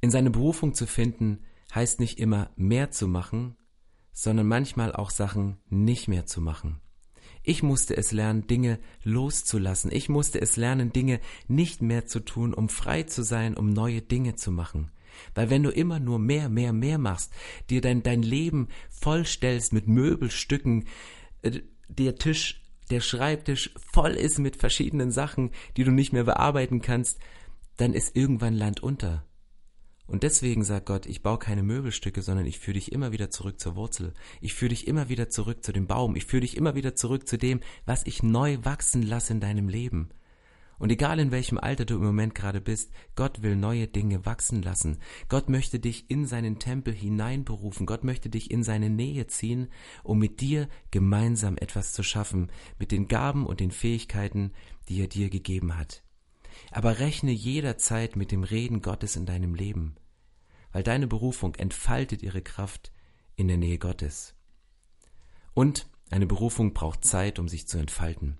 In 0.00 0.10
seine 0.10 0.30
Berufung 0.30 0.74
zu 0.74 0.86
finden, 0.86 1.44
heißt 1.72 2.00
nicht 2.00 2.18
immer 2.18 2.50
mehr 2.56 2.90
zu 2.90 3.06
machen, 3.06 3.56
sondern 4.12 4.48
manchmal 4.48 4.92
auch 4.92 5.10
Sachen 5.10 5.58
nicht 5.68 6.08
mehr 6.08 6.26
zu 6.26 6.40
machen. 6.40 6.80
Ich 7.48 7.62
musste 7.62 7.96
es 7.96 8.12
lernen, 8.12 8.46
Dinge 8.46 8.78
loszulassen. 9.04 9.90
Ich 9.90 10.10
musste 10.10 10.38
es 10.38 10.56
lernen, 10.56 10.92
Dinge 10.92 11.18
nicht 11.46 11.80
mehr 11.80 12.04
zu 12.04 12.20
tun, 12.20 12.52
um 12.52 12.68
frei 12.68 13.04
zu 13.04 13.22
sein, 13.22 13.56
um 13.56 13.70
neue 13.70 14.02
Dinge 14.02 14.34
zu 14.34 14.52
machen. 14.52 14.90
Weil 15.34 15.48
wenn 15.48 15.62
du 15.62 15.70
immer 15.70 15.98
nur 15.98 16.18
mehr, 16.18 16.50
mehr, 16.50 16.74
mehr 16.74 16.98
machst, 16.98 17.32
dir 17.70 17.80
dein, 17.80 18.02
dein 18.02 18.20
Leben 18.20 18.68
vollstellst 18.90 19.72
mit 19.72 19.88
Möbelstücken, 19.88 20.88
äh, 21.40 21.62
der 21.88 22.16
Tisch, 22.16 22.60
der 22.90 23.00
Schreibtisch 23.00 23.70
voll 23.94 24.12
ist 24.12 24.38
mit 24.38 24.56
verschiedenen 24.56 25.10
Sachen, 25.10 25.52
die 25.78 25.84
du 25.84 25.90
nicht 25.90 26.12
mehr 26.12 26.24
bearbeiten 26.24 26.82
kannst, 26.82 27.18
dann 27.78 27.94
ist 27.94 28.14
irgendwann 28.14 28.52
Land 28.52 28.82
unter. 28.82 29.24
Und 30.08 30.22
deswegen 30.22 30.64
sagt 30.64 30.86
Gott, 30.86 31.04
ich 31.04 31.22
baue 31.22 31.38
keine 31.38 31.62
Möbelstücke, 31.62 32.22
sondern 32.22 32.46
ich 32.46 32.58
führe 32.58 32.78
dich 32.78 32.92
immer 32.92 33.12
wieder 33.12 33.28
zurück 33.28 33.60
zur 33.60 33.76
Wurzel. 33.76 34.14
Ich 34.40 34.54
führe 34.54 34.70
dich 34.70 34.88
immer 34.88 35.10
wieder 35.10 35.28
zurück 35.28 35.62
zu 35.62 35.70
dem 35.70 35.86
Baum. 35.86 36.16
Ich 36.16 36.24
führe 36.24 36.40
dich 36.40 36.56
immer 36.56 36.74
wieder 36.74 36.94
zurück 36.94 37.28
zu 37.28 37.36
dem, 37.36 37.60
was 37.84 38.06
ich 38.06 38.22
neu 38.22 38.56
wachsen 38.62 39.02
lasse 39.02 39.34
in 39.34 39.40
deinem 39.40 39.68
Leben. 39.68 40.08
Und 40.78 40.90
egal 40.90 41.18
in 41.18 41.30
welchem 41.30 41.58
Alter 41.58 41.84
du 41.84 41.96
im 41.96 42.04
Moment 42.04 42.34
gerade 42.34 42.62
bist, 42.62 42.90
Gott 43.16 43.42
will 43.42 43.54
neue 43.54 43.86
Dinge 43.86 44.24
wachsen 44.24 44.62
lassen. 44.62 44.96
Gott 45.28 45.50
möchte 45.50 45.78
dich 45.78 46.10
in 46.10 46.24
seinen 46.24 46.58
Tempel 46.58 46.94
hineinberufen. 46.94 47.84
Gott 47.84 48.02
möchte 48.02 48.30
dich 48.30 48.50
in 48.50 48.62
seine 48.62 48.88
Nähe 48.88 49.26
ziehen, 49.26 49.68
um 50.04 50.18
mit 50.18 50.40
dir 50.40 50.70
gemeinsam 50.90 51.58
etwas 51.58 51.92
zu 51.92 52.02
schaffen, 52.02 52.50
mit 52.78 52.92
den 52.92 53.08
Gaben 53.08 53.44
und 53.44 53.60
den 53.60 53.72
Fähigkeiten, 53.72 54.52
die 54.88 55.02
er 55.02 55.08
dir 55.08 55.28
gegeben 55.28 55.76
hat 55.76 56.02
aber 56.70 56.98
rechne 56.98 57.32
jederzeit 57.32 58.16
mit 58.16 58.30
dem 58.30 58.42
Reden 58.42 58.82
Gottes 58.82 59.16
in 59.16 59.26
deinem 59.26 59.54
Leben, 59.54 59.96
weil 60.72 60.82
deine 60.82 61.06
Berufung 61.06 61.54
entfaltet 61.54 62.22
ihre 62.22 62.42
Kraft 62.42 62.92
in 63.36 63.48
der 63.48 63.56
Nähe 63.56 63.78
Gottes. 63.78 64.34
Und 65.54 65.88
eine 66.10 66.26
Berufung 66.26 66.74
braucht 66.74 67.04
Zeit, 67.04 67.38
um 67.38 67.48
sich 67.48 67.66
zu 67.66 67.78
entfalten. 67.78 68.38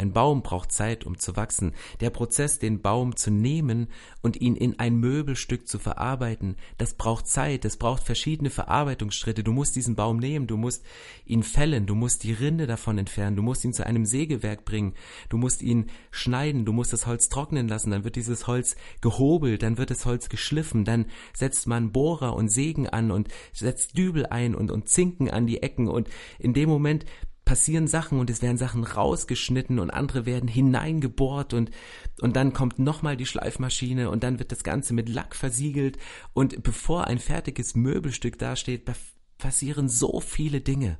Ein 0.00 0.14
Baum 0.14 0.42
braucht 0.42 0.72
Zeit, 0.72 1.04
um 1.04 1.18
zu 1.18 1.36
wachsen. 1.36 1.74
Der 2.00 2.08
Prozess, 2.08 2.58
den 2.58 2.80
Baum 2.80 3.16
zu 3.16 3.30
nehmen 3.30 3.88
und 4.22 4.40
ihn 4.40 4.56
in 4.56 4.78
ein 4.78 4.94
Möbelstück 4.94 5.68
zu 5.68 5.78
verarbeiten, 5.78 6.56
das 6.78 6.94
braucht 6.94 7.26
Zeit, 7.26 7.66
das 7.66 7.76
braucht 7.76 8.04
verschiedene 8.04 8.48
Verarbeitungsschritte. 8.48 9.44
Du 9.44 9.52
musst 9.52 9.76
diesen 9.76 9.96
Baum 9.96 10.16
nehmen, 10.16 10.46
du 10.46 10.56
musst 10.56 10.86
ihn 11.26 11.42
fällen, 11.42 11.84
du 11.84 11.94
musst 11.94 12.24
die 12.24 12.32
Rinde 12.32 12.66
davon 12.66 12.96
entfernen, 12.96 13.36
du 13.36 13.42
musst 13.42 13.62
ihn 13.62 13.74
zu 13.74 13.84
einem 13.84 14.06
Sägewerk 14.06 14.64
bringen, 14.64 14.94
du 15.28 15.36
musst 15.36 15.60
ihn 15.60 15.90
schneiden, 16.10 16.64
du 16.64 16.72
musst 16.72 16.94
das 16.94 17.06
Holz 17.06 17.28
trocknen 17.28 17.68
lassen, 17.68 17.90
dann 17.90 18.02
wird 18.02 18.16
dieses 18.16 18.46
Holz 18.46 18.76
gehobelt, 19.02 19.62
dann 19.62 19.76
wird 19.76 19.90
das 19.90 20.06
Holz 20.06 20.30
geschliffen, 20.30 20.86
dann 20.86 21.04
setzt 21.34 21.66
man 21.66 21.92
Bohrer 21.92 22.34
und 22.36 22.48
Sägen 22.48 22.88
an 22.88 23.10
und 23.10 23.28
setzt 23.52 23.98
Dübel 23.98 24.24
ein 24.24 24.54
und, 24.54 24.70
und 24.70 24.88
Zinken 24.88 25.28
an 25.30 25.46
die 25.46 25.62
Ecken 25.62 25.88
und 25.88 26.08
in 26.38 26.54
dem 26.54 26.70
Moment 26.70 27.04
passieren 27.50 27.88
Sachen 27.88 28.20
und 28.20 28.30
es 28.30 28.42
werden 28.42 28.58
Sachen 28.58 28.84
rausgeschnitten 28.84 29.80
und 29.80 29.90
andere 29.90 30.24
werden 30.24 30.48
hineingebohrt 30.48 31.52
und, 31.52 31.72
und 32.20 32.36
dann 32.36 32.52
kommt 32.52 32.78
nochmal 32.78 33.16
die 33.16 33.26
Schleifmaschine 33.26 34.08
und 34.08 34.22
dann 34.22 34.38
wird 34.38 34.52
das 34.52 34.62
Ganze 34.62 34.94
mit 34.94 35.08
Lack 35.08 35.34
versiegelt 35.34 35.98
und 36.32 36.62
bevor 36.62 37.08
ein 37.08 37.18
fertiges 37.18 37.74
Möbelstück 37.74 38.38
dasteht, 38.38 38.88
passieren 39.36 39.88
so 39.88 40.20
viele 40.20 40.60
Dinge. 40.60 40.98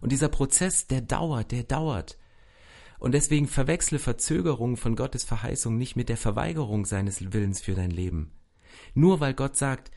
Und 0.00 0.10
dieser 0.10 0.30
Prozess, 0.30 0.86
der 0.86 1.02
dauert, 1.02 1.52
der 1.52 1.64
dauert. 1.64 2.16
Und 2.98 3.12
deswegen 3.12 3.46
verwechsle 3.46 3.98
Verzögerungen 3.98 4.78
von 4.78 4.96
Gottes 4.96 5.24
Verheißung 5.24 5.76
nicht 5.76 5.96
mit 5.96 6.08
der 6.08 6.16
Verweigerung 6.16 6.86
seines 6.86 7.34
Willens 7.34 7.60
für 7.60 7.74
dein 7.74 7.90
Leben. 7.90 8.32
Nur 8.94 9.20
weil 9.20 9.34
Gott 9.34 9.58
sagt, 9.58 9.90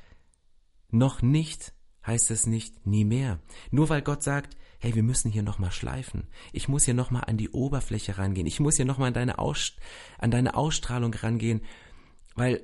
noch 0.89 1.21
nicht, 1.21 1.71
heißt 2.07 2.31
es 2.31 2.47
nicht 2.47 2.87
nie 2.87 3.05
mehr. 3.05 3.39
Nur 3.69 3.89
weil 3.89 4.01
Gott 4.01 4.23
sagt, 4.23 4.57
hey, 4.79 4.95
wir 4.95 5.03
müssen 5.03 5.29
hier 5.29 5.43
nochmal 5.43 5.71
schleifen. 5.71 6.27
Ich 6.53 6.67
muss 6.67 6.85
hier 6.85 6.93
nochmal 6.93 7.25
an 7.27 7.37
die 7.37 7.49
Oberfläche 7.49 8.17
rangehen. 8.17 8.47
Ich 8.47 8.59
muss 8.59 8.77
hier 8.77 8.85
nochmal 8.85 9.09
an 9.09 9.13
deine, 9.13 9.37
an 9.37 10.31
deine 10.31 10.55
Ausstrahlung 10.55 11.13
rangehen, 11.13 11.61
weil 12.35 12.61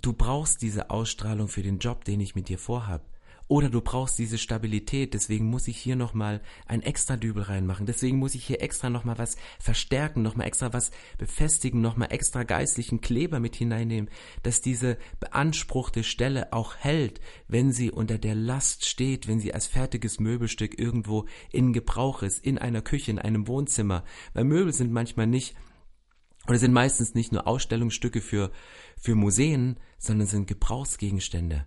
du 0.00 0.12
brauchst 0.12 0.62
diese 0.62 0.90
Ausstrahlung 0.90 1.48
für 1.48 1.62
den 1.62 1.78
Job, 1.78 2.04
den 2.04 2.20
ich 2.20 2.34
mit 2.34 2.48
dir 2.48 2.58
vorhab. 2.58 3.04
Oder 3.48 3.70
du 3.70 3.80
brauchst 3.80 4.18
diese 4.18 4.36
Stabilität, 4.36 5.14
deswegen 5.14 5.46
muss 5.46 5.68
ich 5.68 5.78
hier 5.78 5.96
nochmal 5.96 6.42
ein 6.66 6.82
extra 6.82 7.16
Dübel 7.16 7.44
reinmachen, 7.44 7.86
deswegen 7.86 8.18
muss 8.18 8.34
ich 8.34 8.44
hier 8.44 8.60
extra 8.62 8.90
nochmal 8.90 9.16
was 9.16 9.36
verstärken, 9.58 10.20
nochmal 10.20 10.46
extra 10.46 10.74
was 10.74 10.90
befestigen, 11.16 11.80
nochmal 11.80 12.12
extra 12.12 12.42
geistlichen 12.42 13.00
Kleber 13.00 13.40
mit 13.40 13.56
hineinnehmen, 13.56 14.10
dass 14.42 14.60
diese 14.60 14.98
beanspruchte 15.18 16.04
Stelle 16.04 16.52
auch 16.52 16.76
hält, 16.76 17.22
wenn 17.48 17.72
sie 17.72 17.90
unter 17.90 18.18
der 18.18 18.34
Last 18.34 18.84
steht, 18.84 19.26
wenn 19.28 19.40
sie 19.40 19.54
als 19.54 19.66
fertiges 19.66 20.20
Möbelstück 20.20 20.78
irgendwo 20.78 21.24
in 21.50 21.72
Gebrauch 21.72 22.22
ist, 22.22 22.44
in 22.44 22.58
einer 22.58 22.82
Küche, 22.82 23.10
in 23.10 23.18
einem 23.18 23.48
Wohnzimmer. 23.48 24.04
Weil 24.34 24.44
Möbel 24.44 24.74
sind 24.74 24.92
manchmal 24.92 25.26
nicht 25.26 25.56
oder 26.46 26.58
sind 26.58 26.74
meistens 26.74 27.14
nicht 27.14 27.32
nur 27.32 27.46
Ausstellungsstücke 27.46 28.20
für, 28.20 28.50
für 29.00 29.14
Museen, 29.14 29.80
sondern 29.98 30.26
sind 30.26 30.46
Gebrauchsgegenstände. 30.46 31.66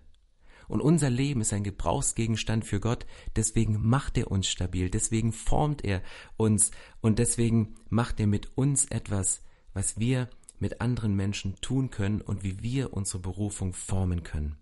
Und 0.68 0.80
unser 0.80 1.10
Leben 1.10 1.40
ist 1.40 1.52
ein 1.52 1.64
Gebrauchsgegenstand 1.64 2.64
für 2.64 2.80
Gott. 2.80 3.06
Deswegen 3.36 3.86
macht 3.88 4.16
er 4.18 4.30
uns 4.30 4.48
stabil. 4.48 4.90
Deswegen 4.90 5.32
formt 5.32 5.84
er 5.84 6.02
uns. 6.36 6.70
Und 7.00 7.18
deswegen 7.18 7.74
macht 7.88 8.20
er 8.20 8.26
mit 8.26 8.56
uns 8.56 8.86
etwas, 8.86 9.42
was 9.74 9.98
wir 9.98 10.28
mit 10.58 10.80
anderen 10.80 11.14
Menschen 11.14 11.56
tun 11.60 11.90
können 11.90 12.20
und 12.20 12.44
wie 12.44 12.62
wir 12.62 12.92
unsere 12.92 13.18
Berufung 13.18 13.72
formen 13.72 14.22
können. 14.22 14.56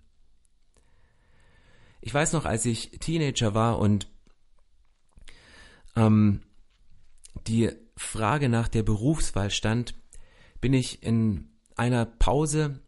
Ich 2.00 2.14
weiß 2.14 2.32
noch, 2.32 2.46
als 2.46 2.64
ich 2.64 2.92
Teenager 3.00 3.54
war 3.54 3.78
und 3.78 4.08
ähm, 5.96 6.40
die 7.46 7.70
Frage 7.96 8.48
nach 8.48 8.68
der 8.68 8.82
Berufswahl 8.82 9.50
stand, 9.50 9.94
bin 10.60 10.72
ich 10.72 11.02
in 11.02 11.50
einer 11.76 12.06
Pause 12.06 12.80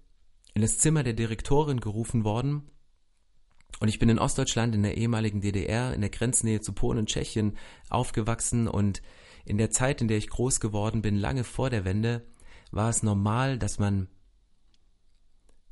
in 0.55 0.63
das 0.63 0.79
Zimmer 0.79 1.03
der 1.03 1.13
Direktorin 1.13 1.81
gerufen 1.81 2.25
worden 2.25 2.71
und 3.81 3.89
ich 3.89 3.99
bin 3.99 4.09
in 4.09 4.19
Ostdeutschland, 4.19 4.75
in 4.75 4.83
der 4.83 4.97
ehemaligen 4.97 5.41
DDR, 5.41 5.93
in 5.93 6.01
der 6.01 6.11
Grenznähe 6.11 6.61
zu 6.61 6.73
Polen 6.73 6.99
und 6.99 7.09
Tschechien 7.09 7.57
aufgewachsen 7.89 8.69
und 8.69 9.03
in 9.45 9.59
der 9.59 9.71
Zeit, 9.71 10.01
in 10.01 10.09
der 10.09 10.19
ich 10.19 10.29
groß 10.29 10.61
geworden 10.61 11.03
bin, 11.03 11.17
lange 11.17 11.45
vor 11.45 11.71
der 11.71 11.85
Wende, 11.85 12.25
war 12.71 12.89
es 12.89 13.03
normal, 13.03 13.59
dass 13.59 13.79
man 13.79 14.09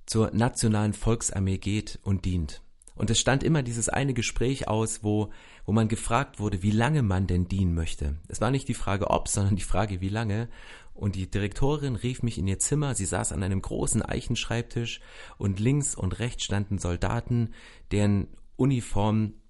zur 0.07 0.33
nationalen 0.33 0.93
Volksarmee 0.93 1.59
geht 1.59 2.01
und 2.03 2.25
dient. 2.25 2.63
Und 2.97 3.09
es 3.09 3.19
stand 3.19 3.43
immer 3.43 3.63
dieses 3.63 3.89
eine 3.89 4.13
Gespräch 4.13 4.69
aus, 4.69 5.03
wo, 5.03 5.31
wo 5.65 5.73
man 5.73 5.89
gefragt 5.89 6.39
wurde, 6.39 6.63
wie 6.63 6.71
lange 6.71 7.03
man 7.03 7.27
denn 7.27 7.49
dienen 7.49 7.75
möchte. 7.75 8.17
Es 8.29 8.43
war 8.43 8.51
nicht 8.51 8.69
die 8.69 8.75
Frage 8.75 9.09
ob, 9.09 9.29
sondern 9.29 9.57
die 9.57 9.63
Frage 9.63 10.03
wie 10.03 10.11
lange. 10.11 10.49
Und 10.94 11.16
die 11.16 11.31
Direktorin 11.31 11.96
rief 11.96 12.22
mich 12.22 12.38
in 12.38 12.46
ihr 12.46 12.59
Zimmer. 12.59 12.94
Sie 12.94 13.07
saß 13.07 13.33
an 13.33 13.42
einem 13.42 13.62
großen 13.62 14.03
Eichenschreibtisch 14.03 15.00
und 15.38 15.59
links 15.59 15.94
und 15.94 16.18
rechts 16.18 16.44
standen 16.44 16.79
Soldaten, 16.79 17.55
deren 17.90 18.29
Uniformen 18.57 19.40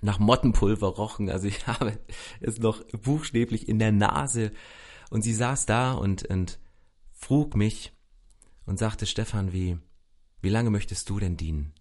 nach 0.00 0.18
Mottenpulver 0.18 0.88
rochen. 0.88 1.28
Also 1.28 1.48
ich 1.48 1.66
habe 1.66 1.98
es 2.40 2.58
noch 2.58 2.82
buchstäblich 2.92 3.68
in 3.68 3.78
der 3.78 3.92
Nase. 3.92 4.52
Und 5.10 5.22
sie 5.22 5.34
saß 5.34 5.66
da 5.66 5.92
und, 5.92 6.24
und 6.24 6.58
frug 7.12 7.56
mich 7.56 7.92
und 8.66 8.78
sagte, 8.78 9.06
Stefan, 9.06 9.52
wie, 9.52 9.78
wie 10.40 10.48
lange 10.48 10.70
möchtest 10.70 11.10
du 11.10 11.20
denn 11.20 11.36
dienen? 11.36 11.74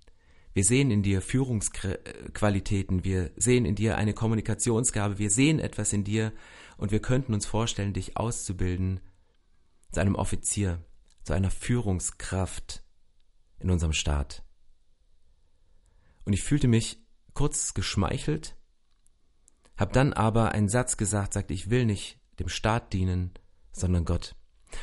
Wir 0.53 0.63
sehen 0.63 0.91
in 0.91 1.01
dir 1.01 1.21
Führungsqualitäten, 1.21 3.03
wir 3.03 3.31
sehen 3.35 3.65
in 3.65 3.75
dir 3.75 3.97
eine 3.97 4.13
Kommunikationsgabe, 4.13 5.17
wir 5.17 5.31
sehen 5.31 5.59
etwas 5.59 5.93
in 5.93 6.03
dir 6.03 6.31
und 6.77 6.91
wir 6.91 7.01
könnten 7.01 7.33
uns 7.33 7.45
vorstellen, 7.45 7.93
dich 7.93 8.17
auszubilden 8.17 8.99
zu 9.91 9.99
einem 9.99 10.15
Offizier, 10.15 10.83
zu 11.23 11.33
einer 11.33 11.49
Führungskraft 11.49 12.83
in 13.59 13.71
unserem 13.71 13.93
Staat. 13.93 14.43
Und 16.25 16.33
ich 16.33 16.43
fühlte 16.43 16.67
mich 16.67 16.99
kurz 17.33 17.73
geschmeichelt, 17.73 18.55
hab 19.75 19.91
dann 19.91 20.13
aber 20.13 20.51
einen 20.51 20.69
Satz 20.69 20.97
gesagt, 20.97 21.33
sagte, 21.33 21.53
ich 21.53 21.71
will 21.71 21.85
nicht 21.85 22.19
dem 22.39 22.47
Staat 22.47 22.93
dienen, 22.93 23.31
sondern 23.71 24.05
Gott. 24.05 24.35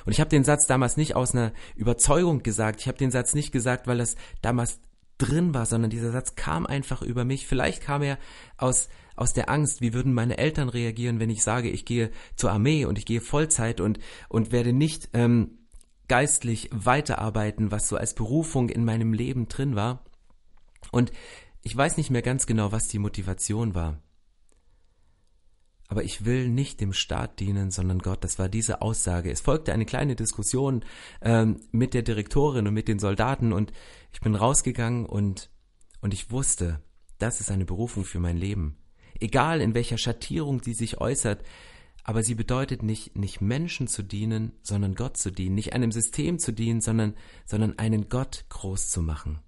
Und 0.05 0.13
ich 0.13 0.21
habe 0.21 0.31
den 0.31 0.45
Satz 0.45 0.67
damals 0.67 0.97
nicht 0.97 1.17
aus 1.17 1.33
einer 1.33 1.53
Überzeugung 1.77 2.43
gesagt, 2.43 2.81
ich 2.81 2.89
habe 2.89 2.99
den 2.99 3.11
Satz 3.11 3.35
nicht 3.35 3.53
gesagt, 3.53 3.87
weil 3.87 3.99
das 3.99 4.17
damals 4.43 4.81
drin 5.21 5.55
war, 5.55 5.67
sondern 5.67 5.91
dieser 5.91 6.13
Satz 6.13 6.35
kam 6.35 6.67
einfach 6.67 7.03
über 7.03 7.25
mich. 7.25 7.47
Vielleicht 7.47 7.83
kam 7.83 8.03
er 8.03 8.19
aus, 8.57 8.89
aus 9.17 9.33
der 9.33 9.51
Angst, 9.51 9.81
wie 9.81 9.93
würden 9.93 10.15
meine 10.15 10.39
Eltern 10.39 10.69
reagieren, 10.69 11.21
wenn 11.21 11.31
ich 11.31 11.43
sage, 11.43 11.69
ich 11.71 11.85
gehe 11.85 12.11
zur 12.37 12.53
Armee 12.53 12.85
und 12.85 12.99
ich 12.99 13.07
gehe 13.07 13.21
Vollzeit 13.21 13.81
und, 13.81 13.99
und 14.29 14.53
werde 14.53 14.73
nicht 14.73 15.11
ähm, 15.13 15.59
geistlich 16.09 16.69
weiterarbeiten, 16.73 17.71
was 17.71 17.89
so 17.89 17.97
als 17.97 18.15
Berufung 18.15 18.69
in 18.69 18.85
meinem 18.85 19.13
Leben 19.13 19.49
drin 19.49 19.77
war. 19.77 20.05
Und 20.91 21.13
ich 21.63 21.77
weiß 21.77 21.97
nicht 21.99 22.11
mehr 22.11 22.23
ganz 22.23 22.47
genau, 22.47 22.73
was 22.73 22.89
die 22.89 22.99
Motivation 22.99 23.75
war. 23.75 24.01
Aber 25.91 26.05
ich 26.05 26.25
will 26.25 26.49
nicht 26.49 26.81
dem 26.81 26.93
Staat 26.93 27.41
dienen, 27.41 27.73
sondern 27.73 27.99
Gott. 27.99 28.23
Das 28.23 28.39
war 28.39 28.49
diese 28.49 28.81
Aussage. 28.81 29.29
Es 29.29 29.41
folgte 29.41 29.73
eine 29.73 29.87
kleine 29.87 30.15
Diskussion 30.15 30.85
ähm, 31.21 31.57
mit 31.73 31.95
der 31.95 32.03
Direktorin 32.03 32.69
und 32.69 32.75
mit 32.75 32.87
den 32.87 33.01
Soldaten 33.01 33.53
und 33.53 33.73
ich 34.13 34.21
bin 34.21 34.37
rausgegangen 34.37 35.05
und, 35.05 35.51
und 36.01 36.15
ich 36.15 36.31
wusste, 36.31 36.81
das 37.19 37.41
ist 37.41 37.51
eine 37.51 37.65
Berufung 37.65 38.05
für 38.05 38.21
mein 38.21 38.37
Leben. 38.37 38.77
Egal 39.19 39.61
in 39.61 39.75
welcher 39.75 39.99
Schattierung 39.99 40.63
sie 40.63 40.75
sich 40.75 41.01
äußert, 41.01 41.43
aber 42.05 42.23
sie 42.23 42.37
bedeutet 42.37 42.85
nicht, 42.85 43.19
nicht 43.19 43.41
Menschen 43.41 43.89
zu 43.89 44.05
dienen, 44.05 44.53
sondern 44.63 44.95
Gott 44.95 45.17
zu 45.17 45.33
dienen, 45.33 45.57
nicht 45.57 45.73
einem 45.73 45.91
System 45.91 46.39
zu 46.39 46.53
dienen, 46.53 46.81
sondern, 46.81 47.17
sondern 47.47 47.81
einen 47.81 48.09
Gott 48.09 48.45
groß 48.49 48.91
zu 48.91 49.03
machen. 49.03 49.41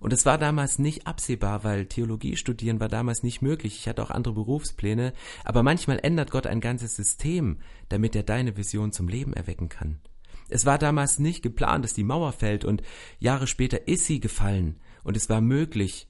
Und 0.00 0.12
es 0.12 0.26
war 0.26 0.38
damals 0.38 0.78
nicht 0.78 1.06
absehbar, 1.06 1.62
weil 1.62 1.86
Theologie 1.86 2.36
studieren 2.36 2.80
war 2.80 2.88
damals 2.88 3.22
nicht 3.22 3.42
möglich. 3.42 3.76
Ich 3.76 3.86
hatte 3.86 4.02
auch 4.02 4.10
andere 4.10 4.34
Berufspläne. 4.34 5.12
Aber 5.44 5.62
manchmal 5.62 6.00
ändert 6.02 6.30
Gott 6.30 6.46
ein 6.46 6.60
ganzes 6.60 6.96
System, 6.96 7.58
damit 7.90 8.16
er 8.16 8.22
deine 8.22 8.56
Vision 8.56 8.92
zum 8.92 9.08
Leben 9.08 9.34
erwecken 9.34 9.68
kann. 9.68 10.00
Es 10.48 10.66
war 10.66 10.78
damals 10.78 11.18
nicht 11.18 11.42
geplant, 11.42 11.84
dass 11.84 11.94
die 11.94 12.02
Mauer 12.02 12.32
fällt 12.32 12.64
und 12.64 12.82
Jahre 13.20 13.46
später 13.46 13.86
ist 13.86 14.06
sie 14.06 14.18
gefallen 14.18 14.80
und 15.04 15.16
es 15.16 15.28
war 15.28 15.40
möglich, 15.40 16.08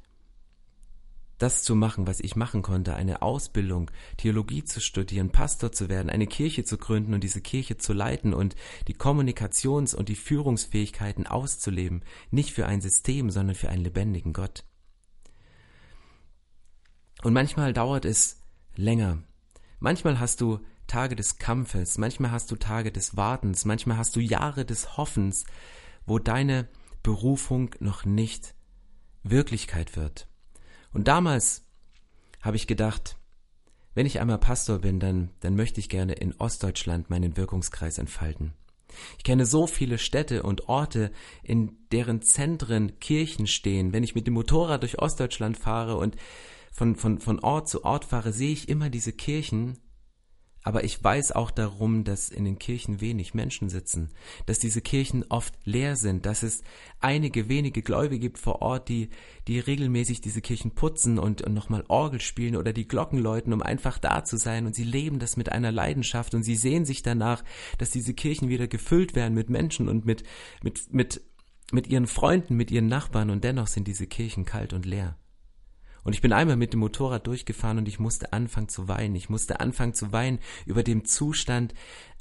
das 1.40 1.62
zu 1.62 1.74
machen, 1.74 2.07
was 2.07 2.20
ich 2.20 2.37
machen 2.37 2.62
konnte, 2.62 2.94
eine 2.94 3.22
Ausbildung, 3.22 3.90
Theologie 4.18 4.62
zu 4.62 4.81
studieren, 4.81 5.31
Pastor 5.31 5.72
zu 5.72 5.88
werden, 5.88 6.11
eine 6.11 6.26
Kirche 6.26 6.64
zu 6.64 6.76
gründen 6.76 7.14
und 7.14 7.24
diese 7.24 7.40
Kirche 7.40 7.79
zu 7.79 7.94
leiten 7.94 8.35
und 8.35 8.55
die 8.88 8.94
Kommunikations- 8.94 9.94
und 9.94 10.11
die 10.11 10.16
Führungsfähigkeiten 10.16 11.26
auszuleben, 11.26 12.05
nicht 12.31 12.53
für 12.53 12.66
ein 12.66 12.83
System, 12.83 13.31
sondern 13.31 13.57
für 13.57 13.70
einen 13.70 13.85
lebendigen 13.85 14.35
Gott. 14.35 14.64
Und 17.22 17.33
manchmal 17.33 17.72
dauert 17.72 18.05
es 18.05 18.42
länger. 18.76 19.22
Manchmal 19.79 20.20
hast 20.20 20.42
du 20.42 20.61
Tage 20.87 21.16
des 21.16 21.38
Kampfes, 21.38 21.96
manchmal 21.96 22.33
hast 22.33 22.50
du 22.50 22.57
Tage 22.57 22.92
des 22.92 23.16
Wartens, 23.16 23.64
manchmal 23.64 23.96
hast 23.96 24.14
du 24.14 24.20
Jahre 24.20 24.66
des 24.66 24.98
Hoffens, 24.98 25.44
wo 26.05 26.18
deine 26.18 26.68
Berufung 27.03 27.74
noch 27.81 28.05
nicht 28.05 28.55
Wirklichkeit 29.22 29.96
wird. 29.96 30.30
Und 30.92 31.09
damals 31.09 31.64
habe 32.40 32.57
ich 32.57 32.66
gedacht, 32.66 33.16
wenn 33.94 34.07
ich 34.07 34.20
einmal 34.20 34.38
Pastor 34.38 34.79
bin, 34.79 35.00
dann, 35.00 35.31
dann 35.40 35.57
möchte 35.57 35.81
ich 35.81 35.88
gerne 35.88 36.14
in 36.14 36.35
Ostdeutschland 36.38 37.11
meinen 37.11 37.37
Wirkungskreis 37.37 37.98
entfalten. 37.98 38.53
Ich 39.18 39.24
kenne 39.24 39.46
so 39.46 39.66
viele 39.66 39.98
Städte 39.98 40.42
und 40.42 40.68
Orte, 40.68 41.12
in 41.42 41.76
deren 41.92 42.22
Zentren 42.22 42.98
Kirchen 43.00 43.46
stehen. 43.46 43.92
Wenn 43.92 44.05
ich 44.05 44.14
mit 44.14 44.26
dem 44.26 44.35
Motorrad 44.35 44.83
durch 44.83 44.98
Ostdeutschland 44.98 45.57
fahre 45.57 45.96
und 45.96 46.16
von, 46.72 46.96
von, 46.96 47.18
von 47.18 47.40
Ort 47.40 47.68
zu 47.68 47.85
Ort 47.85 48.05
fahre, 48.05 48.33
sehe 48.33 48.53
ich 48.53 48.68
immer 48.68 48.90
diese 48.90 49.12
Kirchen 49.12 49.79
aber 50.62 50.85
ich 50.85 51.03
weiß 51.03 51.33
auch 51.33 51.51
darum, 51.51 52.05
dass 52.05 52.29
in 52.29 52.44
den 52.44 52.59
Kirchen 52.59 53.01
wenig 53.01 53.33
Menschen 53.33 53.70
sitzen, 53.70 54.11
dass 54.46 54.59
diese 54.59 54.83
Kirchen 54.83 55.25
oft 55.29 55.55
leer 55.64 55.96
sind, 55.96 56.27
dass 56.27 56.42
es 56.42 56.62
einige 57.01 57.49
wenige 57.49 57.83
Gläubige 57.83 58.20
gibt 58.20 58.38
vor 58.38 58.61
Ort, 58.61 58.88
die, 58.88 59.09
die 59.49 59.59
regelmäßig 59.59 60.20
diese 60.20 60.42
Kirchen 60.42 60.73
putzen 60.73 61.18
und, 61.18 61.42
und 61.42 61.55
nochmal 61.55 61.85
Orgel 61.88 62.20
spielen 62.20 62.57
oder 62.57 62.73
die 62.73 62.87
Glocken 62.87 63.18
läuten, 63.18 63.53
um 63.53 63.62
einfach 63.62 63.99
da 63.99 64.23
zu 64.25 64.37
sein 64.37 64.66
und 64.66 64.75
sie 64.75 64.85
leben 64.85 65.18
das 65.18 65.37
mit 65.37 65.51
einer 65.51 65.73
Leidenschaft 65.73 66.35
und 66.35 66.42
sie 66.42 66.57
sehen 66.57 66.85
sich 66.85 67.03
danach, 67.03 67.42
dass 67.79 67.90
diese 67.90 68.12
Kirchen 68.12 68.49
wieder 68.51 68.68
gefüllt 68.68 69.14
werden 69.14 69.35
mit 69.35 69.49
Menschen 69.49 69.88
und 69.88 70.05
mit, 70.05 70.25
mit, 70.62 70.92
mit, 70.92 71.23
mit 71.73 71.87
ihren 71.87 72.07
Freunden, 72.07 72.57
mit 72.57 72.70
ihren 72.70 72.87
Nachbarn 72.87 73.31
und 73.31 73.44
dennoch 73.44 73.66
sind 73.66 73.87
diese 73.87 74.07
Kirchen 74.07 74.44
kalt 74.44 74.75
und 74.75 74.85
leer. 74.85 75.16
Und 76.03 76.15
ich 76.15 76.21
bin 76.21 76.33
einmal 76.33 76.57
mit 76.57 76.73
dem 76.73 76.81
Motorrad 76.81 77.27
durchgefahren 77.27 77.79
und 77.79 77.89
ich 77.89 77.99
musste 77.99 78.33
anfangen 78.33 78.69
zu 78.69 78.89
weinen. 78.89 79.15
Ich 79.15 79.29
musste 79.29 79.61
anfangen 79.61 79.95
zu 79.95 80.13
weinen 80.13 80.39
über 80.67 80.83
den 80.83 81.05
Zustand 81.05 81.75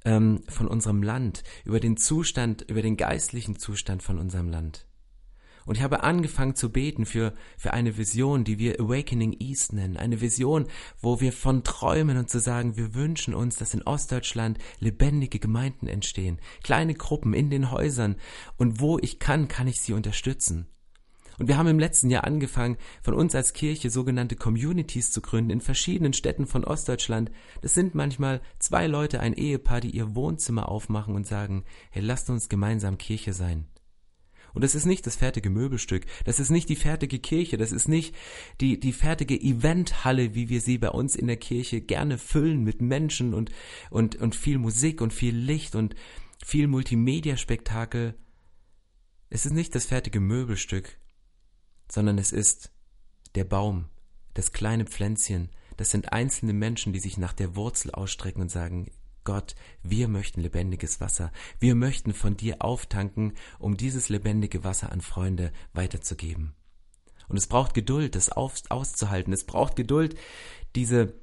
ähm, 0.05 0.41
von 0.47 0.67
unserem 0.67 1.03
Land, 1.03 1.43
über 1.65 1.79
den 1.79 1.97
Zustand, 1.97 2.63
über 2.67 2.81
den 2.81 2.97
geistlichen 2.97 3.57
Zustand 3.57 4.03
von 4.03 4.19
unserem 4.19 4.49
Land. 4.49 4.85
Und 5.65 5.75
ich 5.75 5.83
habe 5.83 6.01
angefangen 6.01 6.55
zu 6.55 6.71
beten 6.71 7.05
für, 7.05 7.33
für 7.55 7.73
eine 7.73 7.95
Vision, 7.95 8.43
die 8.43 8.57
wir 8.57 8.79
Awakening 8.79 9.35
East 9.39 9.71
nennen. 9.73 9.97
Eine 9.97 10.19
Vision, 10.19 10.65
wo 10.99 11.21
wir 11.21 11.31
von 11.31 11.63
träumen 11.63 12.17
und 12.17 12.27
zu 12.27 12.39
sagen, 12.39 12.75
wir 12.75 12.95
wünschen 12.95 13.35
uns, 13.35 13.57
dass 13.57 13.75
in 13.75 13.83
Ostdeutschland 13.83 14.57
lebendige 14.79 15.37
Gemeinden 15.37 15.85
entstehen. 15.85 16.39
Kleine 16.63 16.95
Gruppen 16.95 17.35
in 17.35 17.51
den 17.51 17.69
Häusern. 17.69 18.15
Und 18.57 18.79
wo 18.79 18.97
ich 18.97 19.19
kann, 19.19 19.47
kann 19.47 19.67
ich 19.67 19.79
sie 19.79 19.93
unterstützen. 19.93 20.67
Und 21.39 21.47
wir 21.47 21.57
haben 21.57 21.67
im 21.67 21.79
letzten 21.79 22.09
Jahr 22.09 22.25
angefangen, 22.25 22.77
von 23.01 23.13
uns 23.13 23.33
als 23.33 23.53
Kirche 23.53 23.89
sogenannte 23.89 24.35
Communities 24.35 25.11
zu 25.11 25.21
gründen 25.21 25.51
in 25.51 25.61
verschiedenen 25.61 26.13
Städten 26.13 26.45
von 26.45 26.65
Ostdeutschland. 26.65 27.31
Das 27.61 27.73
sind 27.73 27.95
manchmal 27.95 28.41
zwei 28.59 28.87
Leute, 28.87 29.21
ein 29.21 29.33
Ehepaar, 29.33 29.79
die 29.79 29.91
ihr 29.91 30.15
Wohnzimmer 30.15 30.69
aufmachen 30.69 31.15
und 31.15 31.25
sagen, 31.25 31.63
hey, 31.91 32.03
lasst 32.03 32.29
uns 32.29 32.49
gemeinsam 32.49 32.97
Kirche 32.97 33.31
sein. 33.31 33.67
Und 34.53 34.63
das 34.63 34.75
ist 34.75 34.85
nicht 34.85 35.05
das 35.05 35.15
fertige 35.15 35.49
Möbelstück, 35.49 36.05
das 36.25 36.39
ist 36.39 36.49
nicht 36.49 36.69
die 36.69 36.75
fertige 36.75 37.19
Kirche, 37.19 37.57
das 37.57 37.71
ist 37.71 37.87
nicht 37.87 38.15
die, 38.59 38.79
die 38.79 38.93
fertige 38.93 39.39
Eventhalle, 39.39 40.33
wie 40.33 40.49
wir 40.49 40.59
sie 40.59 40.79
bei 40.79 40.89
uns 40.89 41.15
in 41.15 41.27
der 41.27 41.37
Kirche 41.37 41.81
gerne 41.81 42.17
füllen 42.17 42.63
mit 42.63 42.81
Menschen 42.81 43.33
und, 43.35 43.51
und, 43.91 44.15
und 44.15 44.35
viel 44.35 44.57
Musik 44.57 45.01
und 45.01 45.13
viel 45.13 45.35
Licht 45.35 45.75
und 45.75 45.95
viel 46.43 46.67
Multimedia-Spektakel. 46.67 48.15
Es 49.29 49.45
ist 49.45 49.53
nicht 49.53 49.75
das 49.75 49.85
fertige 49.85 50.19
Möbelstück, 50.19 50.97
sondern 51.91 52.17
es 52.17 52.31
ist 52.31 52.71
der 53.35 53.43
Baum, 53.43 53.85
das 54.33 54.51
kleine 54.51 54.85
Pflänzchen, 54.85 55.49
das 55.77 55.89
sind 55.89 56.11
einzelne 56.11 56.53
Menschen, 56.53 56.93
die 56.93 56.99
sich 56.99 57.17
nach 57.17 57.33
der 57.33 57.55
Wurzel 57.55 57.91
ausstrecken 57.91 58.41
und 58.41 58.51
sagen, 58.51 58.91
Gott, 59.23 59.55
wir 59.83 60.07
möchten 60.07 60.41
lebendiges 60.41 61.01
Wasser, 61.01 61.31
wir 61.59 61.75
möchten 61.75 62.13
von 62.13 62.37
dir 62.37 62.61
auftanken, 62.61 63.33
um 63.59 63.77
dieses 63.77 64.09
lebendige 64.09 64.63
Wasser 64.63 64.91
an 64.91 65.01
Freunde 65.01 65.51
weiterzugeben. 65.73 66.53
Und 67.27 67.37
es 67.37 67.47
braucht 67.47 67.73
Geduld, 67.73 68.15
das 68.15 68.29
auszuhalten, 68.29 69.33
es 69.33 69.45
braucht 69.45 69.75
Geduld, 69.75 70.17
diese 70.75 71.13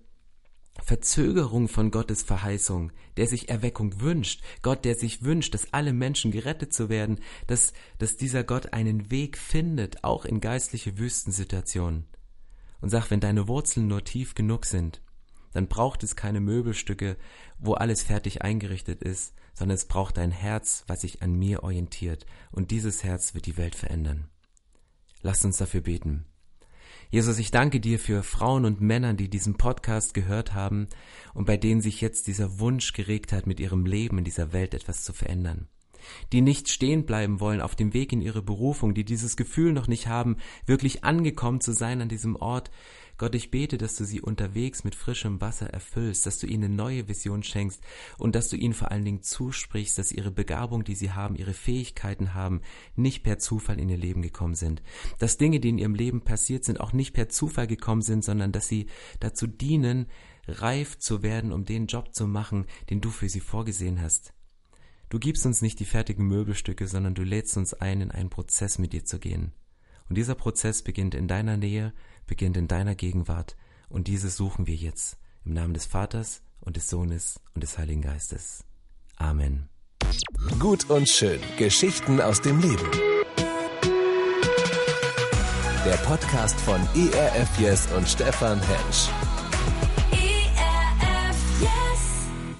Verzögerung 0.85 1.69
von 1.69 1.91
Gottes 1.91 2.23
Verheißung, 2.23 2.93
der 3.17 3.27
sich 3.27 3.49
Erweckung 3.49 4.01
wünscht, 4.01 4.43
Gott, 4.63 4.85
der 4.85 4.95
sich 4.95 5.23
wünscht, 5.23 5.55
dass 5.55 5.73
alle 5.73 5.93
Menschen 5.93 6.31
gerettet 6.31 6.73
zu 6.73 6.89
werden, 6.89 7.21
dass, 7.47 7.73
dass 7.99 8.17
dieser 8.17 8.45
Gott 8.45 8.73
einen 8.73 9.11
Weg 9.11 9.39
findet, 9.39 10.05
auch 10.05 10.25
in 10.25 10.41
geistliche 10.41 10.99
Wüstensituationen. 10.99 12.07
Und 12.81 12.91
sag, 12.91 13.11
wenn 13.11 13.21
deine 13.21 13.49
Wurzeln 13.49 13.89
nur 13.89 14.05
tief 14.05 14.35
genug 14.35 14.67
sind, 14.67 15.01
dann 15.53 15.69
braucht 15.69 16.03
es 16.03 16.17
keine 16.17 16.41
Möbelstücke, 16.41 17.17
wo 17.59 17.73
alles 17.75 18.03
fertig 18.03 18.43
eingerichtet 18.43 19.03
ist, 19.03 19.35
sondern 19.55 19.77
es 19.77 19.87
braucht 19.87 20.19
ein 20.19 20.31
Herz, 20.31 20.85
was 20.87 21.01
sich 21.01 21.23
an 21.23 21.33
mir 21.33 21.63
orientiert, 21.63 22.27
und 22.53 22.71
dieses 22.71 23.03
Herz 23.05 23.35
wird 23.35 23.47
die 23.47 23.57
Welt 23.57 23.75
verändern. 23.75 24.29
Lasst 25.23 25.45
uns 25.47 25.57
dafür 25.57 25.81
beten. 25.81 26.27
Jesus, 27.09 27.39
ich 27.39 27.51
danke 27.51 27.81
dir 27.81 27.99
für 27.99 28.23
Frauen 28.23 28.65
und 28.65 28.81
Männer, 28.81 29.15
die 29.15 29.29
diesen 29.29 29.57
Podcast 29.57 30.13
gehört 30.13 30.55
haben 30.55 30.89
und 31.35 31.47
bei 31.47 31.57
denen 31.57 31.81
sich 31.81 32.01
jetzt 32.01 32.27
dieser 32.27 32.59
Wunsch 32.59 32.93
geregt 32.93 33.33
hat, 33.33 33.47
mit 33.47 33.61
ihrem 33.61 33.87
Leben 33.87 34.19
in 34.19 34.25
dieser 34.25 34.53
Welt 34.53 34.75
etwas 34.75 35.05
zu 35.05 35.13
verändern. 35.13 35.69
Die 36.33 36.41
nicht 36.41 36.69
stehen 36.69 37.07
bleiben 37.07 37.41
wollen 37.41 37.61
auf 37.61 37.75
dem 37.75 37.95
Weg 37.95 38.13
in 38.13 38.21
ihre 38.21 38.43
Berufung, 38.43 38.95
die 38.95 39.05
dieses 39.05 39.37
Gefühl 39.37 39.73
noch 39.73 39.89
nicht 39.89 40.07
haben, 40.07 40.37
wirklich 40.67 41.05
angekommen 41.05 41.61
zu 41.61 41.73
sein 41.73 42.01
an 42.01 42.09
diesem 42.09 42.37
Ort, 42.37 42.71
Gott, 43.19 43.35
ich 43.35 43.51
bete, 43.51 43.79
dass 43.79 43.97
du 43.97 44.05
sie 44.05 44.21
unterwegs 44.21 44.85
mit 44.85 44.95
frischem 44.95 45.41
Wasser 45.41 45.71
erfüllst, 45.71 46.27
dass 46.27 46.39
du 46.39 46.47
ihnen 46.47 46.77
neue 46.77 47.09
Vision 47.09 47.43
schenkst 47.43 47.83
und 48.19 48.35
dass 48.35 48.51
du 48.51 48.57
ihnen 48.57 48.75
vor 48.75 48.91
allen 48.91 49.07
Dingen 49.07 49.23
zusprichst, 49.23 49.97
dass 49.97 50.13
ihre 50.13 50.31
Begabung, 50.31 50.85
die 50.85 50.95
sie 50.95 51.13
haben, 51.13 51.35
ihre 51.35 51.55
Fähigkeiten 51.55 52.35
haben, 52.35 52.61
nicht 52.95 53.23
per 53.23 53.39
Zufall 53.39 53.81
in 53.81 53.89
ihr 53.89 53.97
Leben 53.97 54.21
gekommen 54.21 54.55
sind. 54.55 54.83
Dass 55.19 55.39
Dinge, 55.39 55.61
die 55.61 55.71
in 55.71 55.79
ihrem 55.79 55.95
Leben 55.95 56.21
passiert 56.21 56.65
sind, 56.65 56.79
auch 56.79 56.93
nicht 56.93 57.15
per 57.15 57.31
Zufall 57.31 57.67
gekommen 57.67 58.03
sind, 58.03 58.23
sondern 58.23 58.53
dass 58.53 58.69
sie 58.69 58.87
dazu 59.19 59.47
dienen, 59.47 60.09
reif 60.47 60.99
zu 60.99 61.23
werden, 61.23 61.53
um 61.53 61.65
den 61.65 61.87
Job 61.87 62.15
zu 62.15 62.27
machen, 62.27 62.67
den 62.91 63.01
du 63.01 63.09
für 63.09 63.31
sie 63.31 63.41
vorgesehen 63.41 64.03
hast. 64.03 64.36
Du 65.09 65.21
gibst 65.21 65.47
uns 65.47 65.63
nicht 65.63 65.79
die 65.79 65.85
fertigen 65.85 66.27
Möbelstücke, 66.27 66.89
sondern 66.89 67.15
du 67.15 67.23
lädst 67.23 67.57
uns 67.57 67.75
ein, 67.75 68.01
in 68.01 68.11
einen 68.11 68.31
Prozess 68.31 68.79
mit 68.79 68.93
dir 68.93 69.05
zu 69.05 69.19
gehen. 69.21 69.53
Und 70.09 70.19
dieser 70.19 70.35
Prozess 70.35 70.83
beginnt 70.83 71.15
in 71.15 71.29
deiner 71.29 71.57
Nähe, 71.57 71.93
beginnt 72.27 72.57
in 72.57 72.69
deiner 72.69 72.95
Gegenwart 72.95 73.57
und 73.89 74.09
dieses 74.09 74.37
suchen 74.37 74.67
wir 74.67 74.75
jetzt 74.75 75.17
im 75.45 75.53
Namen 75.53 75.75
des 75.75 75.87
Vaters 75.87 76.43
und 76.61 76.77
des 76.77 76.89
Sohnes 76.89 77.41
und 77.55 77.63
des 77.63 77.79
Heiligen 77.79 78.03
Geistes. 78.03 78.65
Amen. 79.17 79.69
Gut 80.59 80.91
und 80.91 81.09
schön. 81.09 81.41
Geschichten 81.57 82.21
aus 82.21 82.41
dem 82.41 82.61
Leben. 82.61 82.91
Der 85.85 85.97
Podcast 86.05 86.61
von 86.61 86.81
ERF 86.97 87.61
Yes 87.61 87.89
und 87.93 88.09
Stefan 88.09 88.61
Hensch. 88.61 89.09